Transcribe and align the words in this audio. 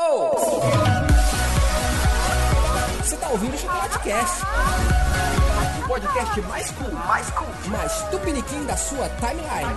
Oh! 0.00 0.30
Você 3.02 3.16
tá 3.16 3.30
ouvindo 3.30 3.54
o 3.54 3.58
Chocolate 3.58 3.98
Cast? 3.98 4.44
O 5.82 5.88
podcast 5.88 6.40
mais 6.42 6.70
cool, 6.70 6.92
mais 6.92 7.30
cool, 7.30 7.48
mais 7.66 7.92
tupiniquim 8.08 8.64
da 8.64 8.76
sua 8.76 9.08
timeline. 9.18 9.74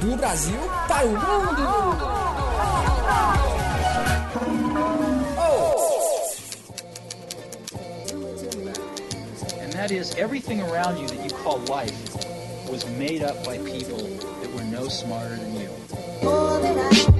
Do 0.00 0.16
Brasil 0.16 0.58
para 0.88 1.06
o 1.06 1.10
mundo! 1.10 1.62
And 9.62 9.72
that 9.72 9.92
is 9.92 10.16
everything 10.16 10.62
around 10.62 10.98
you 10.98 11.06
that 11.06 11.22
you 11.22 11.30
call 11.44 11.60
life 11.68 11.94
was 12.68 12.84
made 12.98 13.22
up 13.22 13.36
by 13.44 13.58
people 13.58 13.98
that 14.42 14.52
were 14.52 14.64
no 14.64 14.88
smarter 14.88 15.36
than 15.36 15.54
you. 15.60 17.17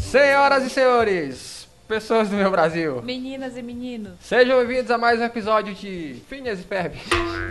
Senhoras 0.00 0.64
e 0.64 0.70
senhores, 0.70 1.68
pessoas 1.88 2.28
do 2.28 2.36
meu 2.36 2.50
Brasil, 2.50 3.02
Meninas 3.02 3.56
e 3.56 3.62
meninos, 3.62 4.12
sejam 4.20 4.58
bem-vindos 4.58 4.90
a 4.90 4.98
mais 4.98 5.18
um 5.20 5.24
episódio 5.24 5.74
de 5.74 6.22
Phineas 6.28 6.60
e 6.60 6.62
Ferb. 6.62 6.94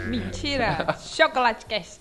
mentira! 0.08 0.96
Chocolate 1.04 1.66
Cast. 1.66 2.00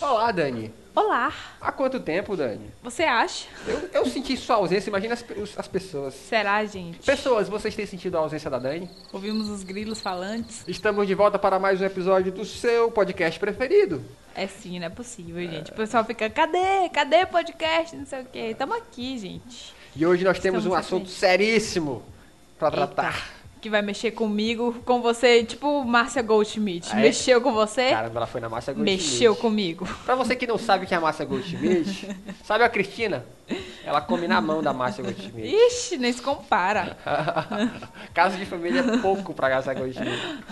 Olá, 0.00 0.32
Dani. 0.32 0.72
Olá, 0.94 1.32
Há 1.60 1.72
quanto 1.72 1.98
tempo, 2.00 2.36
Dani? 2.36 2.70
você 2.82 3.04
acha? 3.04 3.46
Eu, 3.66 3.88
eu 3.94 4.06
senti 4.06 4.36
sua 4.36 4.56
ausência, 4.56 4.90
imagina 4.90 5.14
as, 5.14 5.24
os- 5.36 5.58
as 5.58 5.66
pessoas. 5.68 6.12
Será, 6.14 6.62
gente? 6.64 6.98
Pessoas, 6.98 7.48
vocês 7.48 7.74
têm 7.74 7.86
sentido 7.86 8.16
a 8.16 8.20
ausência 8.20 8.50
da 8.50 8.58
Dani? 8.58 8.90
Ouvimos 9.12 9.48
os 9.48 9.62
grilos 9.62 10.00
falantes? 10.00 10.62
Estamos 10.68 11.06
de 11.06 11.14
volta 11.14 11.38
para 11.38 11.58
mais 11.58 11.80
um 11.80 11.84
episódio 11.84 12.30
do 12.32 12.44
seu 12.44 12.90
podcast 12.90 13.38
preferido. 13.40 14.04
É 14.34 14.46
sim, 14.46 14.78
não 14.78 14.86
é 14.86 14.90
possível, 14.90 15.40
gente. 15.48 15.70
O 15.70 15.74
pessoal 15.74 16.04
fica, 16.04 16.28
cadê? 16.30 16.88
Cadê 16.92 17.26
podcast? 17.26 17.94
Não 17.96 18.06
sei 18.06 18.22
o 18.22 18.24
quê. 18.24 18.54
Tamo 18.58 18.74
aqui, 18.74 19.18
gente. 19.18 19.74
E 19.94 20.06
hoje 20.06 20.24
nós 20.24 20.38
temos 20.38 20.60
Estamos 20.60 20.66
um 20.66 20.74
aqui. 20.74 20.86
assunto 20.86 21.08
seríssimo 21.10 22.02
para 22.58 22.70
tratar. 22.70 23.42
Que 23.60 23.68
vai 23.70 23.82
mexer 23.82 24.10
comigo, 24.12 24.82
com 24.84 25.00
você, 25.00 25.44
tipo 25.44 25.84
Márcia 25.84 26.22
Goldschmidt. 26.22 26.88
Ah, 26.92 26.98
é? 26.98 27.02
Mexeu 27.02 27.40
com 27.40 27.52
você? 27.52 27.90
Caramba, 27.90 28.18
ela 28.18 28.26
foi 28.26 28.40
na 28.40 28.48
Massa 28.48 28.72
Goldschmidt. 28.72 29.02
Mexeu 29.02 29.36
comigo. 29.36 29.86
Pra 30.04 30.16
você 30.16 30.34
que 30.34 30.46
não 30.48 30.58
sabe 30.58 30.84
o 30.84 30.88
que 30.88 30.94
é 30.94 30.96
a 30.96 31.00
Massa 31.00 31.24
Goldschmidt, 31.24 32.08
sabe 32.42 32.64
a 32.64 32.68
Cristina? 32.68 33.24
Ela 33.84 34.00
come 34.00 34.26
na 34.26 34.40
mão 34.40 34.62
da 34.62 34.72
Massa 34.72 35.02
Goldschmidt. 35.02 35.54
Ixi, 35.54 35.98
nem 35.98 36.12
se 36.12 36.22
compara. 36.22 36.96
Caso 38.12 38.36
de 38.36 38.46
família 38.46 38.80
é 38.80 38.98
pouco 38.98 39.32
pra 39.32 39.62
com 39.62 39.88
dinheiro. 39.88 40.42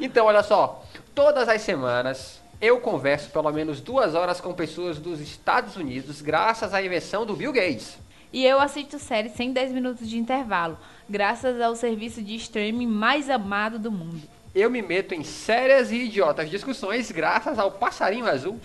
Então, 0.00 0.26
olha 0.26 0.42
só. 0.42 0.84
Todas 1.14 1.48
as 1.48 1.62
semanas 1.62 2.40
eu 2.60 2.80
converso 2.80 3.30
pelo 3.30 3.50
menos 3.52 3.80
duas 3.80 4.14
horas 4.14 4.40
com 4.40 4.52
pessoas 4.52 4.98
dos 4.98 5.20
Estados 5.20 5.76
Unidos 5.76 6.22
graças 6.22 6.72
à 6.72 6.82
invenção 6.82 7.26
do 7.26 7.36
Bill 7.36 7.52
Gates. 7.52 7.98
E 8.32 8.44
eu 8.44 8.58
assisto 8.58 8.98
séries 8.98 9.32
sem 9.32 9.52
10 9.52 9.72
minutos 9.72 10.08
de 10.08 10.18
intervalo, 10.18 10.78
graças 11.08 11.60
ao 11.60 11.74
serviço 11.76 12.22
de 12.22 12.34
streaming 12.36 12.86
mais 12.86 13.30
amado 13.30 13.78
do 13.78 13.90
mundo. 13.90 14.22
Eu 14.54 14.70
me 14.70 14.80
meto 14.80 15.14
em 15.14 15.22
sérias 15.22 15.90
e 15.90 16.04
idiotas 16.04 16.48
discussões 16.48 17.10
graças 17.10 17.58
ao 17.58 17.70
passarinho 17.70 18.26
azul. 18.26 18.58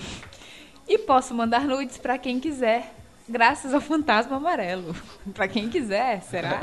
E 0.88 0.98
posso 0.98 1.34
mandar 1.34 1.66
nudes 1.66 1.98
pra 1.98 2.18
quem 2.18 2.40
quiser, 2.40 2.94
graças 3.28 3.74
ao 3.74 3.82
fantasma 3.82 4.38
amarelo. 4.38 4.96
Pra 5.34 5.48
quem 5.48 5.70
quiser, 5.70 6.22
será? 6.22 6.60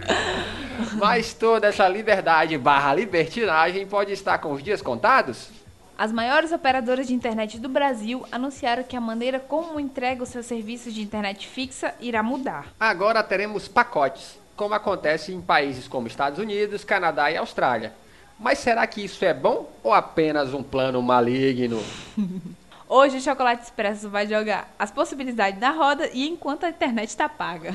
Mas 0.96 1.34
toda 1.34 1.66
essa 1.66 1.86
liberdade 1.88 2.56
barra 2.56 2.94
libertinagem 2.94 3.86
pode 3.86 4.12
estar 4.12 4.38
com 4.38 4.52
os 4.52 4.62
dias 4.62 4.80
contados? 4.80 5.59
As 6.00 6.10
maiores 6.10 6.50
operadoras 6.50 7.08
de 7.08 7.12
internet 7.12 7.58
do 7.58 7.68
Brasil 7.68 8.24
anunciaram 8.32 8.82
que 8.82 8.96
a 8.96 9.00
maneira 9.02 9.38
como 9.38 9.78
entrega 9.78 10.22
os 10.22 10.30
seus 10.30 10.46
serviços 10.46 10.94
de 10.94 11.02
internet 11.02 11.46
fixa 11.46 11.94
irá 12.00 12.22
mudar. 12.22 12.68
Agora 12.80 13.22
teremos 13.22 13.68
pacotes, 13.68 14.40
como 14.56 14.72
acontece 14.72 15.30
em 15.30 15.42
países 15.42 15.86
como 15.86 16.06
Estados 16.06 16.38
Unidos, 16.38 16.84
Canadá 16.84 17.30
e 17.30 17.36
Austrália. 17.36 17.92
Mas 18.38 18.60
será 18.60 18.86
que 18.86 19.04
isso 19.04 19.22
é 19.26 19.34
bom 19.34 19.70
ou 19.82 19.92
apenas 19.92 20.54
um 20.54 20.62
plano 20.62 21.02
maligno? 21.02 21.84
Hoje 22.88 23.18
o 23.18 23.20
Chocolate 23.20 23.64
Expresso 23.64 24.08
vai 24.08 24.26
jogar 24.26 24.74
as 24.78 24.90
possibilidades 24.90 25.60
na 25.60 25.70
roda 25.70 26.08
e 26.14 26.26
enquanto 26.26 26.64
a 26.64 26.70
internet 26.70 27.10
está 27.10 27.28
paga. 27.28 27.74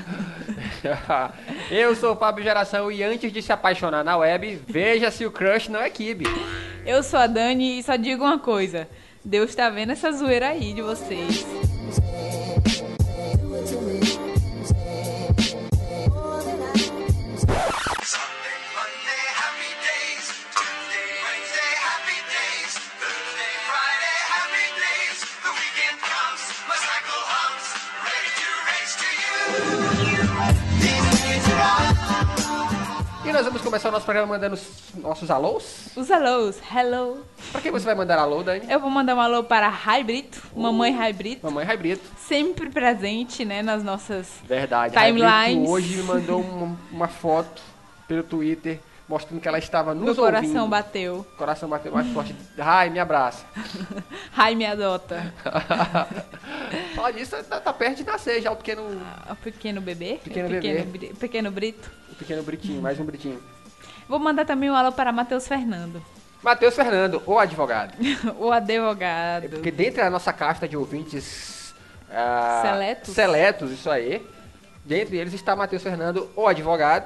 Eu 1.69 1.95
sou 1.95 2.13
o 2.13 2.17
Fábio 2.17 2.43
Geração 2.43 2.91
e 2.91 3.03
antes 3.03 3.31
de 3.31 3.43
se 3.43 3.53
apaixonar 3.53 4.03
na 4.03 4.17
web, 4.17 4.59
veja 4.67 5.11
se 5.11 5.27
o 5.27 5.31
crush 5.31 5.69
não 5.69 5.79
é 5.79 5.91
kibe. 5.91 6.25
Eu 6.85 7.01
sou 7.01 7.17
a 7.19 7.25
Dani 7.25 7.79
e 7.79 7.83
só 7.83 7.95
digo 7.95 8.23
uma 8.23 8.37
coisa: 8.37 8.87
Deus 9.23 9.55
tá 9.55 9.69
vendo 9.71 9.91
essa 9.91 10.11
zoeira 10.11 10.49
aí 10.49 10.71
de 10.71 10.83
vocês. 10.83 11.43
Nós 33.35 33.45
vamos 33.45 33.61
começar 33.61 33.89
o 33.89 33.91
nosso 33.91 34.05
programa 34.05 34.33
mandando 34.33 34.55
os 34.55 34.65
nossos 34.95 35.29
alôs. 35.29 35.89
Os 35.95 36.09
alôs, 36.09 36.57
hello. 36.73 37.25
Pra 37.51 37.59
quem 37.59 37.69
você 37.69 37.83
vai 37.85 37.93
mandar 37.93 38.17
alô, 38.17 38.41
Dani? 38.41 38.65
Eu 38.71 38.79
vou 38.79 38.89
mandar 38.89 39.13
um 39.13 39.19
alô 39.19 39.43
para 39.43 39.67
Rai 39.67 40.03
Brito, 40.05 40.41
mamãe 40.55 40.93
Rai 40.95 41.11
Brito, 41.11 41.45
Mamãe 41.45 41.65
Raibrito. 41.65 42.01
sempre 42.17 42.69
presente, 42.69 43.43
né, 43.43 43.61
nas 43.61 43.83
nossas 43.83 44.27
Verdade. 44.45 44.93
Timelines. 44.93 45.23
Raibrito 45.25 45.69
hoje 45.69 45.97
me 45.97 46.03
mandou 46.03 46.39
uma, 46.39 46.77
uma 46.91 47.07
foto 47.09 47.61
pelo 48.07 48.23
Twitter 48.23 48.79
mostrando 49.07 49.39
que 49.41 49.47
ela 49.47 49.59
estava 49.59 49.93
nos 49.93 50.03
Meu 50.05 50.15
coração 50.15 50.47
ouvindo. 50.49 50.67
bateu. 50.69 51.27
Coração 51.37 51.69
bateu 51.69 51.91
mais 51.91 52.07
forte. 52.07 52.35
Ai, 52.57 52.89
me 52.89 52.99
abraça. 52.99 53.45
Rai 54.31 54.55
me 54.55 54.65
adota. 54.65 55.33
Fala 56.95 57.11
disso, 57.11 57.35
tá, 57.43 57.59
tá 57.59 57.73
perto 57.73 57.97
de 57.97 58.03
nascer 58.03 58.41
já 58.41 58.51
o 58.51 58.55
pequeno, 58.55 58.83
O 59.29 59.35
pequeno 59.35 59.81
bebê, 59.81 60.19
Pequeno 60.23 60.47
o 60.47 60.51
bebê. 60.51 61.13
Pequeno 61.19 61.51
Brito. 61.51 61.91
o 62.11 62.15
pequeno 62.15 62.43
Britinho, 62.43 62.81
mais 62.81 62.99
um 62.99 63.05
Britinho. 63.05 63.41
Vou 64.07 64.19
mandar 64.19 64.45
também 64.45 64.69
um 64.69 64.75
alô 64.75 64.91
para 64.91 65.11
Matheus 65.11 65.47
Fernando, 65.47 66.01
Matheus 66.43 66.75
Fernando, 66.75 67.23
o 67.25 67.39
advogado. 67.39 67.93
o 68.37 68.51
advogado. 68.51 69.45
É 69.45 69.47
Porque 69.47 69.71
dentro 69.71 70.01
da 70.03 70.09
nossa 70.11 70.31
casta 70.31 70.67
de 70.67 70.77
ouvintes 70.77 71.73
ah, 72.11 72.61
Seletos? 72.63 73.13
seletos, 73.15 73.71
isso 73.71 73.89
aí, 73.89 74.25
dentre 74.85 75.17
eles 75.17 75.33
está 75.33 75.55
Matheus 75.55 75.81
Fernando, 75.81 76.29
o 76.35 76.47
advogado. 76.47 77.05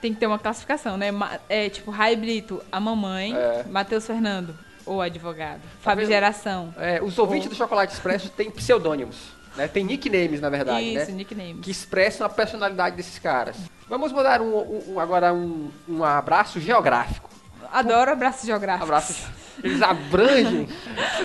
Tem 0.00 0.12
que 0.12 0.18
ter 0.18 0.26
uma 0.26 0.38
classificação, 0.38 0.96
né? 0.96 1.10
É 1.48 1.68
tipo 1.70 1.92
Rai 1.92 2.16
Brito, 2.16 2.60
a 2.72 2.80
mamãe, 2.80 3.36
É. 3.36 3.62
Matheus 3.70 4.04
Fernando, 4.04 4.52
o 4.86 5.00
advogado. 5.00 5.60
Fábio 5.80 6.04
vendo? 6.04 6.12
Geração. 6.14 6.74
É, 6.78 7.02
os 7.02 7.18
ouvintes 7.18 7.48
do 7.48 7.54
Chocolate 7.54 7.92
Expresso 7.92 8.28
têm 8.30 8.50
pseudônimos, 8.50 9.16
né? 9.56 9.66
Tem 9.68 9.84
nicknames, 9.84 10.40
na 10.40 10.48
verdade, 10.50 10.84
Isso, 10.94 11.10
né? 11.10 11.16
nicknames. 11.16 11.60
Que 11.62 11.70
expressam 11.70 12.26
a 12.26 12.30
personalidade 12.30 12.96
desses 12.96 13.18
caras. 13.18 13.56
Vamos 13.88 14.12
mandar 14.12 14.40
um- 14.40 14.92
um- 14.94 15.00
agora 15.00 15.32
um, 15.34 15.70
um 15.88 16.02
abraço 16.04 16.58
geográfico. 16.60 17.28
Adoro 17.72 18.10
abraços 18.10 18.46
geográficos. 18.46 18.88
Abraços. 18.88 19.26
Eles 19.62 19.82
abrangem. 19.82 20.68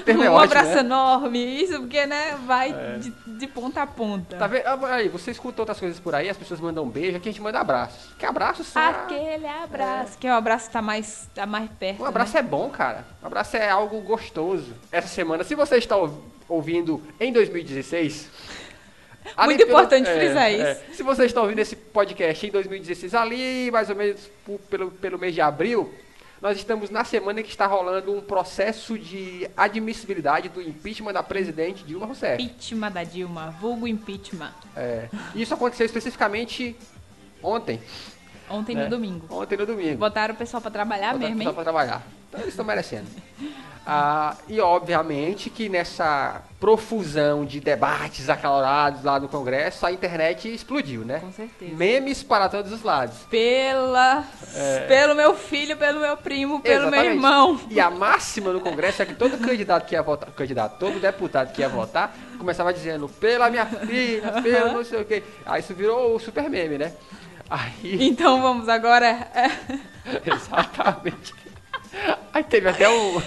É 0.05 0.11
um 0.13 0.19
ótimo, 0.21 0.37
abraço 0.39 0.73
né? 0.75 0.79
enorme, 0.79 1.61
isso 1.63 1.79
porque, 1.79 2.05
né, 2.05 2.37
vai 2.45 2.73
de, 2.99 3.09
de 3.09 3.47
ponta 3.47 3.81
a 3.81 3.87
ponta. 3.87 4.37
Tá 4.37 4.47
vendo? 4.47 4.65
Ah, 4.65 4.77
Aí, 4.95 5.09
você 5.09 5.31
escuta 5.31 5.61
outras 5.61 5.79
coisas 5.79 5.99
por 5.99 6.15
aí, 6.15 6.29
as 6.29 6.37
pessoas 6.37 6.61
mandam 6.61 6.83
um 6.85 6.89
beijo, 6.89 7.17
aqui 7.17 7.27
a 7.27 7.31
gente 7.31 7.41
manda 7.41 7.59
abraços. 7.59 8.13
Que 8.17 8.25
abraços 8.25 8.67
são. 8.67 8.81
Aquele 8.81 9.45
abraço, 9.47 10.17
que 10.17 10.27
o 10.27 10.33
abraço 10.33 10.71
tá 10.71 10.81
mais, 10.81 11.27
tá 11.35 11.45
mais 11.45 11.69
perto. 11.77 12.01
Um 12.01 12.05
abraço 12.05 12.37
é 12.37 12.41
bom, 12.41 12.69
cara. 12.69 13.05
Um 13.21 13.27
abraço 13.27 13.57
é 13.57 13.69
algo 13.69 13.99
gostoso. 14.01 14.73
Essa 14.91 15.07
semana, 15.09 15.43
se 15.43 15.55
você 15.55 15.75
está 15.77 15.97
ouv- 15.97 16.19
ouvindo 16.47 17.01
em 17.19 17.33
2016. 17.33 18.29
ali 19.35 19.57
pelo- 19.57 19.69
importante 19.71 20.09
frisar 20.09 20.51
isso. 20.51 20.81
Se 20.93 21.03
você 21.03 21.25
está 21.25 21.41
ouvindo 21.41 21.59
esse 21.59 21.75
podcast 21.75 22.47
em 22.47 22.51
2016, 22.51 23.13
ali 23.13 23.69
mais 23.71 23.89
ou 23.89 23.95
menos 23.95 24.21
pelo, 24.69 24.91
pelo 24.91 25.17
mês 25.19 25.33
de 25.33 25.41
abril, 25.41 25.93
nós 26.41 26.57
estamos 26.57 26.89
na 26.89 27.03
semana 27.03 27.41
que 27.41 27.49
está 27.49 27.65
rolando 27.65 28.13
um 28.13 28.21
processo 28.21 28.97
de 28.97 29.49
admissibilidade 29.55 30.49
do 30.49 30.61
impeachment 30.61 31.13
da 31.13 31.23
presidente 31.23 31.83
Dilma 31.83 32.05
Rousseff. 32.05 32.41
Impeachment 32.41 32.91
da 32.91 33.03
Dilma, 33.03 33.51
vulgo 33.59 33.87
impeachment. 33.87 34.53
É, 34.75 35.09
isso 35.33 35.53
aconteceu 35.53 35.85
especificamente 35.85 36.75
ontem. 37.41 37.81
Ontem 38.49 38.75
né? 38.75 38.83
no 38.83 38.89
domingo. 38.89 39.27
Ontem 39.29 39.57
no 39.57 39.65
domingo. 39.65 39.97
Botaram 39.97 40.33
o 40.33 40.37
pessoal 40.37 40.61
pra 40.61 40.71
trabalhar 40.71 41.13
Botaram 41.13 41.35
mesmo, 41.35 41.43
só 41.43 41.49
hein? 41.49 41.55
pra 41.55 41.63
trabalhar. 41.63 42.07
Então 42.29 42.41
eles 42.41 42.49
estão 42.53 42.65
merecendo. 42.65 43.07
Ah, 43.89 44.35
e 44.49 44.59
obviamente 44.59 45.49
que 45.49 45.69
nessa 45.69 46.41
profusão 46.59 47.45
de 47.45 47.61
debates 47.61 48.29
acalorados 48.29 49.01
lá 49.01 49.17
no 49.17 49.29
Congresso, 49.29 49.85
a 49.85 49.91
internet 49.93 50.53
explodiu, 50.53 51.05
né? 51.05 51.19
Com 51.19 51.31
certeza. 51.31 51.73
Memes 51.73 52.21
para 52.21 52.49
todos 52.49 52.69
os 52.73 52.83
lados. 52.83 53.15
Pela, 53.29 54.25
Pelo 54.89 55.15
meu 55.15 55.33
filho, 55.37 55.77
pelo 55.77 56.01
meu 56.01 56.17
primo, 56.17 56.59
pelo 56.59 56.91
meu 56.91 56.99
É. 56.99 57.05
Exatamente. 57.05 57.15
irmão. 57.15 57.59
E 57.69 57.79
a 57.79 57.89
máxima 57.89 58.51
no 58.51 58.59
Congresso 58.59 59.03
é 59.03 59.05
que 59.05 59.13
todo 59.15 59.37
candidato 59.37 59.85
que 59.85 59.95
ia 59.95 60.03
votar, 60.03 60.31
candidato, 60.31 60.77
todo 60.77 60.99
deputado 60.99 61.53
que 61.53 61.61
ia 61.61 61.69
votar, 61.69 62.13
começava 62.37 62.73
dizendo, 62.73 63.07
pela 63.07 63.49
minha 63.49 63.65
filha, 63.65 64.41
pelo 64.43 64.73
não 64.73 64.83
sei 64.83 64.99
o 65.01 65.05
quê. 65.05 65.23
Aí 65.45 65.61
isso 65.61 65.73
virou 65.73 66.13
o 66.13 66.19
super 66.19 66.49
meme, 66.49 66.77
né? 66.77 66.91
Aí, 67.49 68.05
Então 68.05 68.41
vamos 68.41 68.67
agora. 68.67 69.07
é, 69.33 69.49
exatamente. 70.29 71.33
Aí 72.33 72.43
teve 72.43 72.69
até 72.69 72.89
um, 72.89 73.21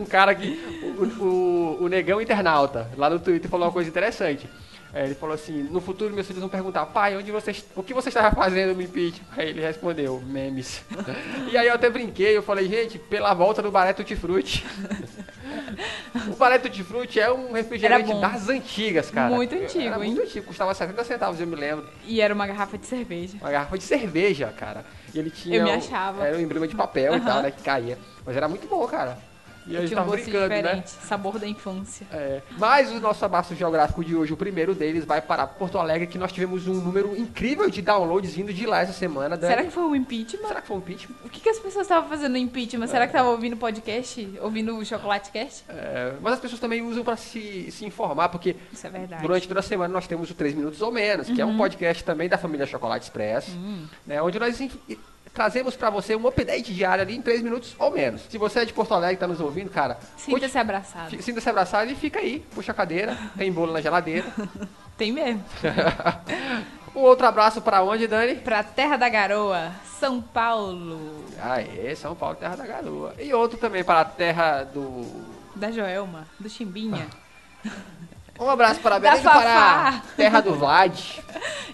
um 0.00 0.04
cara 0.04 0.34
que, 0.34 0.58
o, 0.82 1.24
o, 1.24 1.84
o 1.84 1.88
negão 1.88 2.20
internauta, 2.20 2.90
lá 2.96 3.10
no 3.10 3.18
Twitter, 3.18 3.50
falou 3.50 3.66
uma 3.66 3.72
coisa 3.72 3.88
interessante. 3.88 4.48
É, 4.92 5.04
ele 5.04 5.14
falou 5.14 5.34
assim, 5.34 5.64
no 5.64 5.80
futuro 5.80 6.14
meus 6.14 6.26
filhos 6.26 6.40
vão 6.40 6.48
perguntar, 6.48 6.86
pai, 6.86 7.16
onde 7.16 7.30
você, 7.30 7.54
o 7.76 7.82
que 7.82 7.92
você 7.92 8.08
estava 8.08 8.34
fazendo 8.34 8.74
no 8.74 8.80
impeachment? 8.80 9.26
Aí 9.36 9.50
ele 9.50 9.60
respondeu, 9.60 10.20
memes. 10.20 10.82
E 11.52 11.56
aí 11.56 11.66
eu 11.66 11.74
até 11.74 11.90
brinquei, 11.90 12.36
eu 12.36 12.42
falei, 12.42 12.66
gente, 12.68 12.98
pela 12.98 13.34
volta 13.34 13.62
do 13.62 13.70
Baré 13.70 13.92
Tutti 13.92 14.16
Frutti. 14.16 14.64
o 16.32 16.36
Baré 16.36 16.58
Tutti 16.58 16.82
Frutti 16.82 17.20
é 17.20 17.30
um 17.32 17.52
refrigerante 17.52 18.12
das 18.20 18.48
antigas, 18.48 19.10
cara. 19.10 19.34
Muito 19.34 19.54
antigo, 19.54 19.84
Era 19.84 20.04
hein? 20.04 20.12
muito 20.14 20.22
antigo, 20.22 20.46
custava 20.46 20.74
70 20.74 21.04
centavos, 21.04 21.40
eu 21.40 21.46
me 21.46 21.56
lembro. 21.56 21.86
E 22.06 22.20
era 22.20 22.32
uma 22.34 22.46
garrafa 22.46 22.78
de 22.78 22.86
cerveja. 22.86 23.36
Uma 23.40 23.50
garrafa 23.50 23.76
de 23.78 23.84
cerveja, 23.84 24.52
cara. 24.56 24.84
E 25.14 25.18
ele 25.18 25.30
tinha. 25.30 25.56
Eu 25.58 25.64
me 25.64 25.70
um- 25.70 25.74
achava. 25.76 26.26
Era 26.26 26.36
um 26.36 26.40
emblema 26.40 26.66
de 26.68 26.74
papel 26.76 27.16
e 27.16 27.20
tal, 27.20 27.42
né? 27.42 27.50
Que 27.50 27.62
caía. 27.62 27.98
Mas 28.24 28.36
era 28.36 28.48
muito 28.48 28.66
bom, 28.68 28.86
cara. 28.86 29.18
E 29.68 29.76
a 29.76 29.80
gente 29.82 29.92
um 29.92 29.96
tava 29.96 30.10
gosto 30.10 30.22
brincando, 30.24 30.48
né? 30.48 30.56
diferente. 30.62 30.88
Sabor 30.90 31.38
da 31.38 31.46
infância. 31.46 32.06
É. 32.12 32.40
Mas 32.58 32.90
o 32.90 32.98
nosso 33.00 33.24
abraço 33.24 33.54
geográfico 33.54 34.04
de 34.04 34.16
hoje, 34.16 34.32
o 34.32 34.36
primeiro 34.36 34.74
deles, 34.74 35.04
vai 35.04 35.20
para 35.20 35.46
Porto 35.46 35.78
Alegre, 35.78 36.06
que 36.06 36.18
nós 36.18 36.32
tivemos 36.32 36.66
um 36.66 36.74
número 36.74 37.16
incrível 37.16 37.68
de 37.70 37.82
downloads 37.82 38.34
vindo 38.34 38.52
de 38.52 38.66
lá 38.66 38.80
essa 38.80 38.92
semana. 38.92 39.36
Dani. 39.36 39.52
Será 39.52 39.64
que 39.66 39.70
foi 39.72 39.82
um 39.84 39.94
impeachment? 39.94 40.46
Será 40.48 40.60
que 40.60 40.66
foi 40.66 40.76
um 40.76 40.80
impeachment? 40.80 41.14
O 41.24 41.28
que, 41.28 41.40
que 41.40 41.48
as 41.48 41.58
pessoas 41.58 41.84
estavam 41.86 42.08
fazendo 42.08 42.32
no 42.32 42.38
impeachment? 42.38 42.86
Será 42.86 43.06
que 43.06 43.12
estavam 43.12 43.32
ouvindo 43.32 43.56
podcast? 43.56 44.28
Ouvindo 44.40 44.76
o 44.76 44.84
Chocolate 44.84 45.30
Cast? 45.30 45.64
É, 45.68 46.14
mas 46.20 46.34
as 46.34 46.40
pessoas 46.40 46.60
também 46.60 46.82
usam 46.82 47.04
para 47.04 47.16
se, 47.16 47.70
se 47.70 47.84
informar, 47.84 48.28
porque 48.30 48.56
é 48.82 49.16
durante 49.20 49.46
toda 49.48 49.60
a 49.60 49.62
semana 49.62 49.92
nós 49.92 50.06
temos 50.06 50.30
o 50.30 50.34
3 50.34 50.54
Minutos 50.54 50.80
ou 50.80 50.90
Menos, 50.92 51.28
que 51.28 51.40
é 51.40 51.44
Uhum. 51.44 51.52
um 51.52 51.56
podcast 51.58 52.02
também 52.04 52.28
da 52.28 52.38
família 52.38 52.66
Chocolate 52.66 53.04
Express, 53.04 53.48
né, 54.06 54.20
onde 54.22 54.38
nós 54.38 54.60
trazemos 55.38 55.76
para 55.76 55.88
você 55.88 56.16
um 56.16 56.26
update 56.26 56.74
diário 56.74 57.02
ali 57.02 57.14
em 57.14 57.22
3 57.22 57.42
minutos 57.42 57.76
ou 57.78 57.92
menos. 57.92 58.22
Se 58.28 58.36
você 58.36 58.58
é 58.58 58.64
de 58.64 58.72
Porto 58.72 58.92
Alegre 58.92 59.12
e 59.12 59.14
está 59.14 59.28
nos 59.28 59.40
ouvindo, 59.40 59.70
cara, 59.70 59.96
Sinta-se 60.16 60.58
abraçado. 60.58 61.22
Sinta-se 61.22 61.48
abraçado 61.48 61.88
e 61.92 61.94
fica 61.94 62.18
aí, 62.18 62.44
puxa 62.52 62.72
a 62.72 62.74
cadeira, 62.74 63.16
tem 63.36 63.52
bolo 63.52 63.72
na 63.72 63.80
geladeira. 63.80 64.26
Tem 64.98 65.12
mesmo. 65.12 65.44
um 66.92 66.98
outro 66.98 67.24
abraço 67.24 67.62
pra 67.62 67.84
onde, 67.84 68.08
Dani? 68.08 68.34
Pra 68.34 68.64
Terra 68.64 68.96
da 68.96 69.08
Garoa, 69.08 69.70
São 70.00 70.20
Paulo. 70.20 71.24
Aê, 71.40 71.94
São 71.94 72.16
Paulo, 72.16 72.34
terra 72.34 72.56
da 72.56 72.66
garoa. 72.66 73.14
E 73.16 73.32
outro 73.32 73.56
também 73.58 73.84
para 73.84 74.00
a 74.00 74.04
terra 74.04 74.64
do... 74.64 75.06
Da 75.54 75.70
Joelma, 75.70 76.26
do 76.40 76.50
Chimbinha. 76.50 77.06
Um 78.40 78.48
abraço 78.48 78.78
para 78.80 79.00
Belém 79.00 79.20
do 79.20 79.24
Pará, 79.24 80.00
terra 80.16 80.40
do 80.40 80.54
Vlad. 80.54 80.96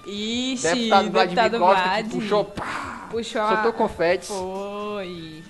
Ixi, 0.07 0.63
Deputado 0.63 1.11
Vlad 1.11 1.29
deputado 1.29 1.59
Vlad. 1.59 2.07
que 2.07 2.11
puxou, 2.11 2.45
pá, 2.47 2.94
Puxou 3.17 3.41
a... 3.43 3.49
soltou 3.55 3.73
confetes. 3.73 4.29
Foi. 4.29 5.43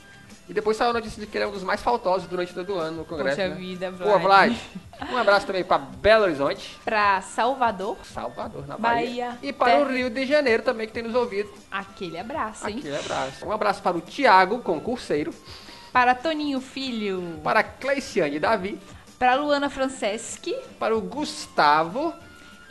E 0.46 0.52
depois 0.52 0.76
saiu 0.76 0.90
a 0.90 0.92
notícia 0.92 1.18
de 1.18 1.26
que 1.26 1.38
ele 1.38 1.44
é 1.44 1.48
um 1.48 1.52
dos 1.52 1.62
mais 1.62 1.82
faltosos 1.82 2.28
durante 2.28 2.52
todo 2.52 2.74
o 2.74 2.78
ano 2.78 2.98
no 2.98 3.04
Congresso, 3.06 3.36
Poxa 3.36 3.48
né? 3.48 3.54
vida, 3.54 3.90
Boa, 3.90 4.18
Vlad. 4.18 4.52
Vlad. 4.52 5.10
Um 5.10 5.16
abraço 5.16 5.46
também 5.46 5.64
para 5.64 5.78
Belo 5.78 6.24
Horizonte, 6.24 6.78
Pra 6.84 7.22
Salvador, 7.22 7.96
Salvador, 8.04 8.66
na 8.66 8.76
Bahia. 8.76 9.28
Bahia. 9.30 9.38
E 9.42 9.52
para 9.54 9.78
o 9.80 9.86
Terra. 9.86 9.96
Rio 9.96 10.10
de 10.10 10.26
Janeiro 10.26 10.62
também, 10.62 10.86
que 10.86 10.92
tem 10.92 11.02
nos 11.02 11.14
ouvido. 11.14 11.50
aquele 11.70 12.18
abraço, 12.18 12.68
hein? 12.68 12.76
Aquele 12.78 12.96
abraço. 12.96 13.46
Um 13.46 13.52
abraço 13.52 13.80
para 13.82 13.96
o 13.96 14.00
Tiago, 14.02 14.58
concurseiro. 14.58 15.32
Para 15.90 16.14
Toninho 16.14 16.60
Filho, 16.60 17.40
Para 17.42 17.62
Cleiciane 17.62 18.38
Davi. 18.38 18.78
para 19.18 19.36
Luana 19.36 19.70
Franceschi 19.70 20.54
Para 20.78 20.94
o 20.94 21.00
Gustavo. 21.00 22.12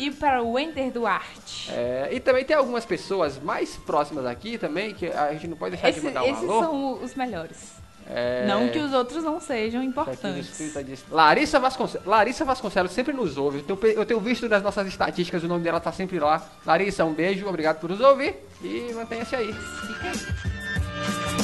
E 0.08 0.12
para 0.12 0.42
o 0.42 0.54
Wender 0.54 0.92
Duarte. 0.92 1.72
é, 1.72 2.10
e 2.12 2.20
também 2.20 2.44
tem 2.44 2.56
algumas 2.56 2.86
pessoas 2.86 3.40
mais 3.40 3.76
próximas 3.78 4.26
aqui 4.26 4.58
também, 4.58 4.94
que 4.94 5.08
a 5.08 5.32
gente 5.34 5.48
não 5.48 5.58
pode 5.58 5.72
deixar 5.72 5.90
Esse- 5.90 6.00
de 6.00 6.06
mandar 6.06 6.24
um 6.24 6.30
esses 6.32 6.44
alô. 6.44 6.60
são 6.62 7.04
os 7.04 7.16
melhores. 7.16 7.84
É, 8.06 8.46
Não 8.46 8.68
que 8.68 8.80
os 8.80 8.92
outros 8.92 9.24
não 9.24 9.40
sejam 9.40 9.82
no 9.82 9.88
importantes. 9.88 10.58
Diz- 10.86 11.06
Larissa 11.10 11.58
Vasconcelos. 11.58 12.06
Larissa 12.06 12.44
Vasconcelos 12.44 12.92
sempre 12.92 13.14
nos 13.14 13.38
ouve. 13.38 13.64
Eu 13.66 13.78
tenho, 13.78 13.94
eu 13.94 14.06
tenho 14.06 14.20
visto 14.20 14.50
nas 14.50 14.62
nossas 14.62 14.86
estatísticas, 14.88 15.42
o 15.42 15.48
nome 15.48 15.64
dela 15.64 15.80
tá 15.80 15.90
sempre 15.94 16.20
lá. 16.20 16.46
Larissa, 16.66 17.06
um 17.06 17.14
beijo, 17.14 17.48
obrigado 17.48 17.80
por 17.80 17.90
nos 17.90 18.02
ouvir 18.02 18.36
e 18.62 18.92
mantenha-se 18.94 19.34
aí. 19.38 19.54
Fica 19.54 20.10
aí. 20.10 21.43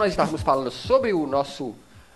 Nós 0.00 0.12
estávamos 0.12 0.40
falando 0.40 0.70
sobre 0.70 1.12
o 1.12 1.26
nosso 1.26 1.74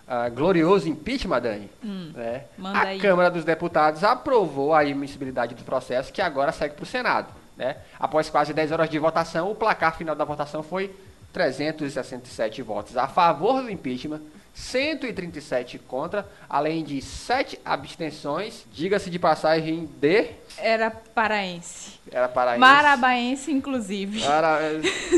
ah, 0.09 0.31
glorioso 0.31 0.89
impeachment, 0.89 1.43
Dani, 1.43 1.71
né, 1.83 2.45
Hum, 2.59 2.63
manda 2.63 2.79
a 2.79 2.83
aí. 2.83 2.99
Câmara 2.99 3.31
dos 3.31 3.45
Deputados 3.45 4.03
aprovou 4.03 4.73
a 4.73 4.81
admissibilidade 4.81 5.55
do 5.55 5.63
processo 5.65 6.11
que 6.11 6.23
agora 6.23 6.51
segue 6.51 6.75
para 6.75 6.83
o 6.83 6.87
Senado. 6.87 7.29
Né? 7.57 7.77
Após 8.01 8.31
quase 8.31 8.55
10 8.55 8.73
horas 8.73 8.89
de 8.89 8.99
votação, 8.99 9.51
o 9.51 9.55
placar 9.55 9.97
final 9.97 10.17
da 10.17 10.25
votação 10.25 10.63
foi 10.63 10.97
367 11.31 12.63
votos 12.63 12.97
a 12.97 13.07
favor 13.07 13.63
do 13.63 13.71
impeachment, 13.71 14.23
137 14.55 15.79
contra, 15.81 16.27
além 16.49 16.85
de 16.85 17.03
7 17.03 17.59
abstenções, 17.65 18.65
diga-se 18.73 19.11
de 19.11 19.19
passagem 19.19 19.87
de... 20.01 20.31
Era 20.57 20.91
paraense. 20.91 21.99
Era 22.11 22.29
paraense. 22.29 22.61
Marabaense, 22.61 23.51
inclusive. 23.51 24.23
Era, 24.23 24.61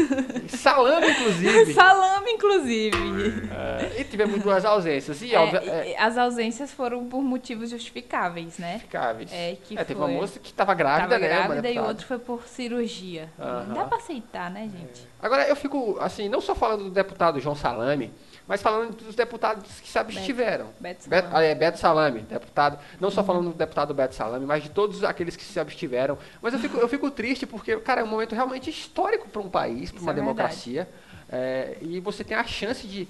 salame, 0.49 1.11
inclusive. 1.11 1.75
Salame, 1.75 2.31
inclusive. 2.33 3.49
É, 3.53 4.01
e 4.01 4.05
tivemos 4.05 4.41
duas 4.43 4.65
ausências. 4.65 5.21
E, 5.21 5.35
É, 5.35 5.39
óbvio, 5.39 5.61
é, 5.71 5.97
as 5.99 6.17
ausências 6.17 6.73
foram 6.73 7.05
por 7.07 7.23
motivos 7.23 7.71
justificáveis, 7.71 8.59
né? 8.59 8.73
justificáveis. 8.75 9.31
É, 9.33 9.57
que 9.63 9.77
teve 9.77 9.95
foi- 9.95 9.97
uma 9.97 10.09
moça 10.09 10.39
que 10.39 10.49
estava 10.51 10.73
grávida, 10.75 11.09
Tava 11.19 11.21
né? 11.21 11.29
grávida 11.29 11.71
e 11.71 11.79
outro 11.79 12.07
foi 12.07 12.19
por 12.19 12.47
cirurgia. 12.47 13.31
Aham. 13.39 13.75
Dá 13.75 13.85
pra 13.85 13.99
aceitar, 13.99 14.51
né, 14.51 14.63
gente? 14.73 15.07
Agora, 15.21 15.47
eu 15.47 15.57
fico, 15.57 15.99
assim, 16.01 16.29
não 16.29 16.41
só 16.41 16.55
falando 16.55 16.85
do 16.85 16.91
deputado 16.91 17.41
João 17.41 17.55
Salame, 17.57 18.13
mas 18.47 18.63
falando 18.63 18.97
dos 18.97 19.15
deputados 19.15 19.81
que 19.81 19.89
se 19.89 19.99
abstiveram. 19.99 20.67
Beto 20.79 21.09
Beto, 21.09 21.29
Salame. 21.29 21.47
ah, 21.47 21.49
é, 21.49 21.55
Beto 21.55 21.79
Salame, 21.79 22.21
deputado. 22.21 22.79
Não 23.01 23.11
só 23.11 23.25
falando 23.25 23.51
do 23.51 23.57
deputado 23.57 23.93
Beto 23.93 24.15
Salame, 24.15 24.47
mas 24.47 24.63
de 24.63 24.71
todos 24.71 25.03
aqueles 25.03 25.37
que 25.37 25.45
se 25.45 25.59
abstiveram. 25.59 26.17
Mas 26.41 26.55
eu 26.55 26.61
fico, 26.61 26.77
eu 26.79 26.89
fico 26.89 27.11
triste 27.11 27.47
porque, 27.47 27.77
cara, 27.79 28.01
é 28.01 28.05
um 28.05 28.09
momento 28.09 28.35
realmente 28.35 28.71
histórico 28.71 29.29
para 29.29 29.43
um 29.43 29.49
país, 29.49 29.91
para 29.91 30.01
uma 30.01 30.13
é 30.13 30.15
democracia. 30.15 30.89
É, 31.29 31.77
e 31.81 31.99
você 31.99 32.23
tem 32.23 32.37
a 32.37 32.45
chance 32.45 32.87
de, 32.87 33.09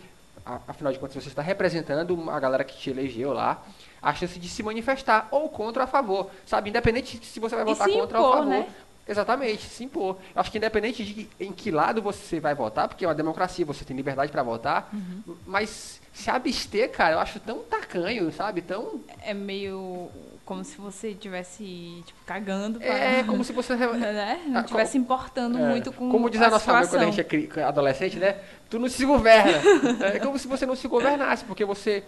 afinal 0.67 0.93
de 0.93 0.99
contas, 0.99 1.23
você 1.23 1.29
está 1.29 1.43
representando 1.43 2.31
a 2.31 2.41
galera 2.41 2.65
que 2.65 2.77
te 2.77 2.91
elegeu 2.91 3.33
lá, 3.33 3.63
a 4.01 4.15
chance 4.15 4.39
de 4.39 4.49
se 4.49 4.63
manifestar 4.63 5.29
ou 5.31 5.49
contra 5.49 5.83
ou 5.83 5.85
a 5.85 5.87
favor, 5.87 6.31
sabe? 6.47 6.71
Independente 6.71 7.19
de 7.19 7.27
se 7.27 7.41
você 7.41 7.57
vai 7.57 7.65
votar 7.65 7.89
se 7.89 7.95
contra 7.95 8.21
ou 8.21 8.27
a 8.27 8.29
impor, 8.29 8.45
favor. 8.45 8.51
né? 8.51 8.69
Exatamente, 9.09 9.63
se 9.69 9.85
impor. 9.85 10.17
Eu 10.35 10.41
acho 10.41 10.51
que 10.51 10.59
independente 10.59 11.05
de 11.05 11.29
em 11.39 11.53
que 11.53 11.71
lado 11.71 12.03
você 12.03 12.41
vai 12.41 12.55
votar, 12.55 12.89
porque 12.89 13.05
é 13.05 13.09
uma 13.09 13.15
democracia, 13.15 13.65
você 13.65 13.85
tem 13.85 13.97
liberdade 13.97 14.33
para 14.33 14.43
votar, 14.43 14.91
Uhum. 14.93 15.37
mas 15.47 16.01
se 16.13 16.29
abster, 16.31 16.91
cara, 16.91 17.15
eu 17.17 17.19
acho 17.21 17.39
tão 17.41 17.59
tacanho, 17.61 18.33
sabe? 18.33 18.63
Tão. 18.63 19.01
É 19.23 19.33
meio 19.35 20.11
como 20.45 20.65
se 20.65 20.77
você 20.79 21.11
estivesse, 21.11 22.03
tipo, 22.07 22.19
cagando. 22.25 22.83
É 22.83 23.23
como 23.27 23.45
se 23.45 23.53
você. 23.53 23.77
né? 23.77 24.41
Não 24.47 24.59
Ah, 24.59 24.63
estivesse 24.63 24.97
importando 24.99 25.59
É, 25.59 25.69
muito 25.69 25.93
com 25.93 26.11
Como 26.11 26.31
diz 26.31 26.41
a, 26.41 26.49
nossa 26.51 26.73
mãe 26.73 26.85
situação. 26.85 26.99
quando 27.11 27.21
a 27.21 27.23
gente 27.23 27.61
é 27.61 27.63
adolescente, 27.63 28.17
né? 28.19 28.37
Tu 28.71 28.79
não 28.79 28.89
se 28.89 29.05
governa. 29.05 29.61
é 30.07 30.19
como 30.19 30.39
se 30.39 30.49
você 30.49 30.65
não 30.67 30.75
se 30.75 30.89
governasse, 30.89 31.45
porque 31.45 31.65
você 31.65 32.03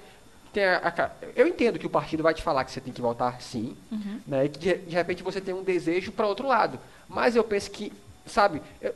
a, 0.55 1.11
Eu 1.37 1.47
entendo 1.47 1.79
que 1.79 1.87
o 1.87 1.91
partido 1.91 2.23
vai 2.23 2.35
te 2.35 2.43
falar 2.43 2.65
que 2.65 2.71
você 2.73 2.81
tem 2.81 2.93
que 2.93 3.01
votar 3.01 3.41
sim, 3.41 3.77
Uhum. 3.93 4.21
né? 4.27 4.45
E 4.47 4.49
que 4.49 4.59
de, 4.59 4.75
de 4.77 4.95
repente 4.95 5.23
você 5.23 5.41
tem 5.41 5.55
um 5.55 5.63
desejo 5.63 6.11
para 6.13 6.27
outro 6.27 6.47
lado. 6.47 6.79
Mas 7.09 7.37
eu 7.37 7.45
penso 7.45 7.71
que, 7.71 7.93
sabe, 8.27 8.61
eu- 8.81 8.95